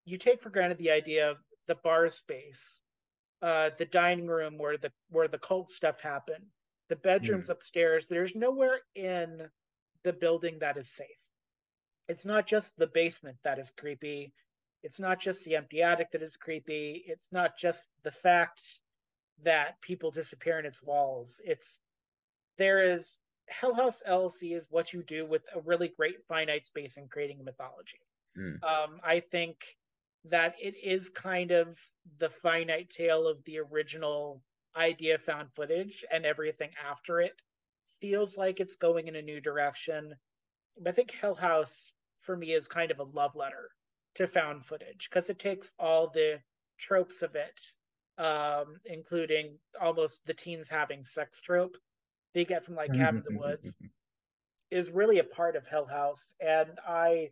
[0.09, 1.37] you take for granted the idea of
[1.67, 2.83] the bar space,
[3.43, 6.45] uh, the dining room where the where the cult stuff happened,
[6.89, 7.51] the bedrooms mm.
[7.51, 8.07] upstairs.
[8.07, 9.49] There's nowhere in
[10.03, 11.07] the building that is safe.
[12.09, 14.33] It's not just the basement that is creepy.
[14.83, 17.05] It's not just the empty attic that is creepy.
[17.07, 18.63] It's not just the fact
[19.43, 21.41] that people disappear in its walls.
[21.45, 21.81] It's
[22.57, 23.19] there is
[23.49, 27.45] Hell House LLC is what you do with a really great finite space in creating
[27.45, 28.01] mythology.
[28.37, 28.63] Mm.
[28.63, 29.57] Um, I think
[30.25, 31.79] that it is kind of
[32.19, 34.43] the finite tale of the original
[34.77, 37.35] idea found footage and everything after it
[38.01, 40.15] feels like it's going in a new direction.
[40.81, 43.71] But I think Hell House for me is kind of a love letter
[44.15, 46.41] to found footage because it takes all the
[46.79, 47.61] tropes of it,
[48.19, 51.77] um, including almost the teens having sex trope
[52.35, 53.75] they get from like Cabin in the Woods,
[54.71, 56.35] is really a part of Hell House.
[56.41, 57.31] And I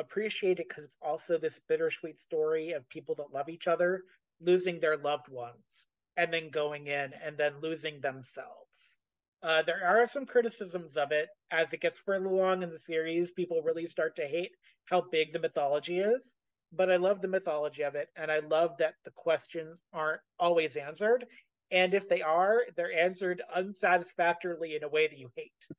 [0.00, 4.04] appreciate it because it's also this bittersweet story of people that love each other
[4.40, 5.86] losing their loved ones
[6.16, 9.00] and then going in and then losing themselves.
[9.42, 13.32] Uh, there are some criticisms of it as it gets further along in the series.
[13.32, 14.52] People really start to hate
[14.84, 16.36] how big the mythology is,
[16.72, 20.76] but I love the mythology of it, and I love that the questions aren't always
[20.76, 21.26] answered.
[21.70, 25.52] And if they are, they're answered unsatisfactorily in a way that you hate.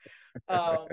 [0.48, 0.88] Um,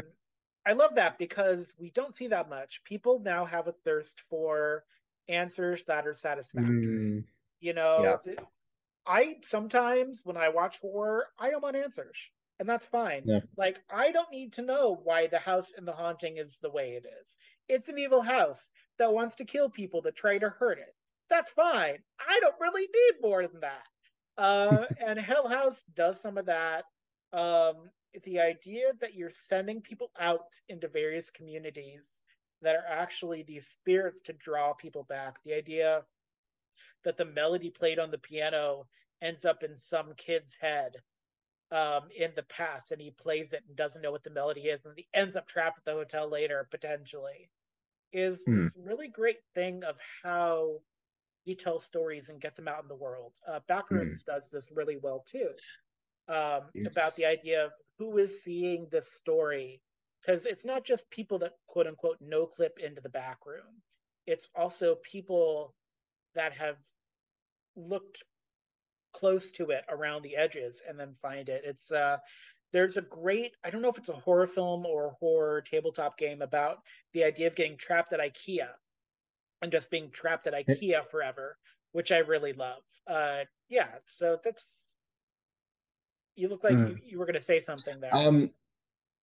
[0.67, 2.83] I love that because we don't see that much.
[2.85, 4.85] People now have a thirst for
[5.29, 6.87] answers that are satisfactory.
[6.87, 7.25] Mm,
[7.61, 8.17] you know, yeah.
[8.25, 8.39] th-
[9.07, 12.31] I sometimes when I watch horror, I don't want answers,
[12.61, 13.23] and that's fine.
[13.25, 13.41] Yeah.
[13.57, 16.91] Like I don't need to know why the house in the haunting is the way
[16.93, 17.37] it is.
[17.69, 20.95] It's an evil house that wants to kill people that try to hurt it.
[21.31, 21.99] That's fine.
[22.21, 23.85] I don't really need more than that.
[24.37, 26.85] Uh, and Hell House does some of that.
[27.33, 27.91] Um,
[28.25, 32.23] the idea that you're sending people out into various communities
[32.63, 35.39] that are actually these spirits to draw people back.
[35.45, 36.03] The idea
[37.05, 38.87] that the melody played on the piano
[39.23, 40.97] ends up in some kid's head
[41.71, 44.85] um, in the past, and he plays it and doesn't know what the melody is,
[44.85, 47.51] and he ends up trapped at the hotel later potentially.
[48.13, 48.55] Is mm.
[48.55, 50.81] this really great thing of how
[51.45, 53.33] you tell stories and get them out in the world.
[53.47, 54.25] Uh, Backrooms mm.
[54.25, 55.51] does this really well too
[56.29, 59.81] um, about the idea of who is seeing this story
[60.21, 63.83] because it's not just people that quote unquote no clip into the back room.
[64.27, 65.75] It's also people
[66.35, 66.77] that have
[67.77, 68.23] looked
[69.13, 71.63] close to it around the edges and then find it.
[71.65, 72.19] It's uh
[72.73, 76.43] there's a great i don't know if it's a horror film or horror tabletop game
[76.43, 76.79] about
[77.15, 78.69] the idea of getting trapped at ikea
[79.63, 81.57] and just being trapped at ikea forever
[81.93, 82.83] which i really love.
[83.07, 83.89] Uh yeah
[84.19, 84.88] so that's
[86.39, 86.91] you look like mm.
[86.91, 88.15] you, you, were going to say something there.
[88.15, 88.51] Um,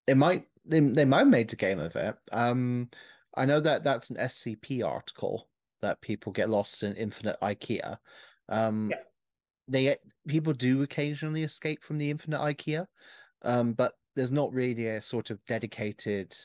[0.07, 2.15] it might they, they might have made a game of it.
[2.31, 2.89] Um,
[3.35, 5.47] I know that that's an SCP article
[5.81, 7.97] that people get lost in Infinite IKEA.
[8.49, 8.97] Um, yeah.
[9.67, 9.97] they
[10.27, 12.85] people do occasionally escape from the Infinite IKEA,
[13.43, 16.35] um, but there's not really a sort of dedicated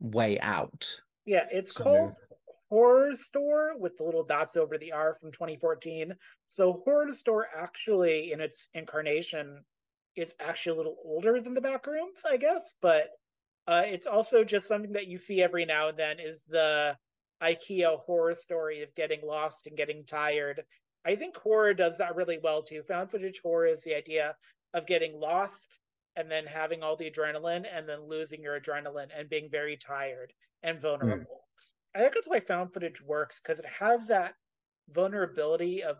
[0.00, 1.00] way out.
[1.24, 1.84] Yeah, it's so...
[1.84, 2.14] called
[2.72, 6.14] Horrorstör with the little dots over the R from 2014.
[6.48, 9.62] So Horror Store actually, in its incarnation,
[10.16, 13.10] is actually a little older than the Backrooms, I guess, but
[13.64, 16.96] Uh, it's also just something that you see every now and then is the
[17.40, 20.64] IKEA horror story of getting lost and getting tired.
[21.04, 22.82] I think horror does that really well too.
[22.82, 24.34] Found footage horror is the idea
[24.74, 25.78] of getting lost
[26.16, 30.32] and then having all the adrenaline and then losing your adrenaline and being very tired
[30.64, 31.44] and vulnerable.
[31.94, 31.94] Mm.
[31.94, 34.34] I think that's why found footage works because it has that
[34.90, 35.98] vulnerability of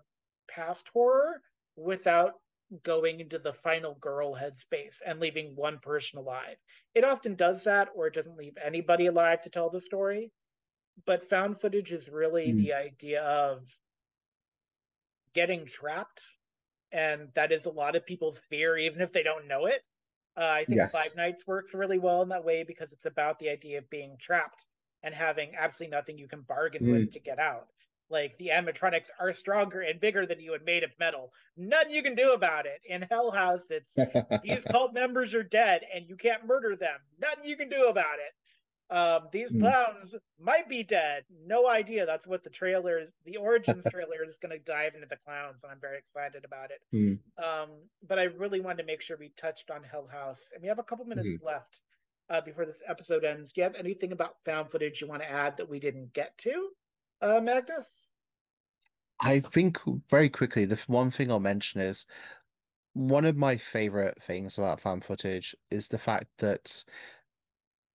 [0.48, 1.40] past horror
[1.76, 2.32] without
[2.82, 6.56] going into the final girl headspace and leaving one person alive.
[6.94, 10.30] It often does that, or it doesn't leave anybody alive to tell the story.
[11.06, 12.56] But found footage is really mm.
[12.56, 13.60] the idea of
[15.34, 16.22] getting trapped.
[16.90, 19.80] And that is a lot of people's fear, even if they don't know it.
[20.36, 20.92] Uh, I think yes.
[20.92, 24.16] Five Nights works really well in that way because it's about the idea of being
[24.20, 24.66] trapped
[25.02, 26.92] and having absolutely nothing you can bargain mm.
[26.92, 27.66] with to get out.
[28.12, 31.32] Like the animatronics are stronger and bigger than you and made of metal.
[31.56, 32.82] Nothing you can do about it.
[32.86, 33.90] In Hell House, it's
[34.44, 36.98] these cult members are dead and you can't murder them.
[37.18, 38.34] Nothing you can do about it.
[38.92, 39.60] Um, these mm.
[39.60, 41.24] clowns might be dead.
[41.46, 42.04] No idea.
[42.04, 45.72] That's what the trailers, the origins trailer is going to dive into the clowns, and
[45.72, 46.82] I'm very excited about it.
[46.94, 47.18] Mm.
[47.42, 47.70] Um,
[48.06, 50.78] but I really wanted to make sure we touched on Hell House, and we have
[50.78, 51.42] a couple minutes mm.
[51.42, 51.80] left
[52.28, 53.52] uh, before this episode ends.
[53.52, 56.36] Do you have anything about found footage you want to add that we didn't get
[56.38, 56.68] to,
[57.22, 58.10] uh, Magnus?
[59.20, 59.78] I think
[60.10, 62.06] very quickly, the one thing I'll mention is
[62.94, 66.84] one of my favorite things about found footage is the fact that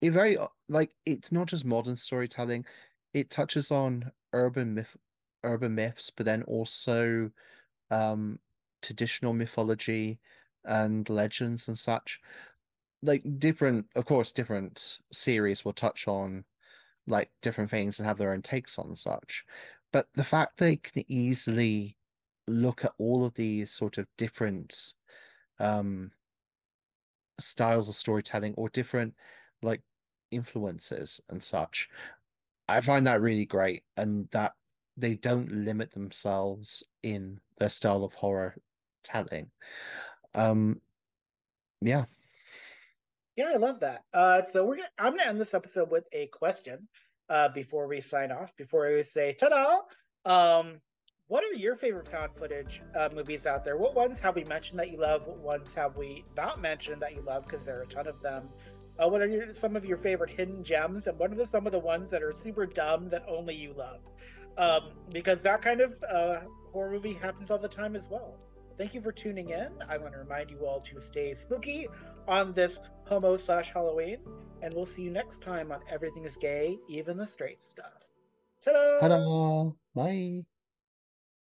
[0.01, 0.37] it very
[0.69, 2.65] like it's not just modern storytelling
[3.13, 4.95] it touches on urban myth
[5.43, 7.31] urban myths but then also
[7.91, 8.39] um
[8.81, 10.19] traditional mythology
[10.65, 12.19] and legends and such
[13.01, 16.43] like different of course different series will touch on
[17.07, 19.45] like different things and have their own takes on such
[19.91, 21.97] but the fact they can easily
[22.47, 24.93] look at all of these sort of different
[25.59, 26.11] um
[27.39, 29.13] styles of storytelling or different
[29.61, 29.81] like
[30.31, 31.89] influences and such.
[32.67, 34.53] I find that really great, and that
[34.97, 38.55] they don't limit themselves in their style of horror
[39.03, 39.49] telling.
[40.35, 40.81] Um,
[41.81, 42.05] yeah.
[43.37, 44.03] Yeah, I love that.
[44.11, 46.87] Uh, so we're gonna, I'm gonna end this episode with a question
[47.29, 48.51] uh, before we sign off.
[48.57, 49.81] Before we say ta-da,
[50.25, 50.81] um,
[51.27, 53.77] what are your favorite found footage uh, movies out there?
[53.77, 55.27] What ones have we mentioned that you love?
[55.27, 57.45] What ones have we not mentioned that you love?
[57.45, 58.49] Because there are a ton of them.
[58.97, 61.67] Uh, what are your, some of your favorite hidden gems, and what are the, some
[61.67, 63.99] of the ones that are super dumb that only you love?
[64.57, 66.39] Um, because that kind of uh,
[66.73, 68.39] horror movie happens all the time as well.
[68.77, 69.69] Thank you for tuning in.
[69.89, 71.87] I want to remind you all to stay spooky
[72.27, 74.19] on this homo slash Halloween,
[74.61, 78.03] and we'll see you next time on Everything is Gay, even the straight stuff.
[78.61, 78.99] Ta-da!
[78.99, 79.71] Ta-da!
[79.95, 80.45] Bye.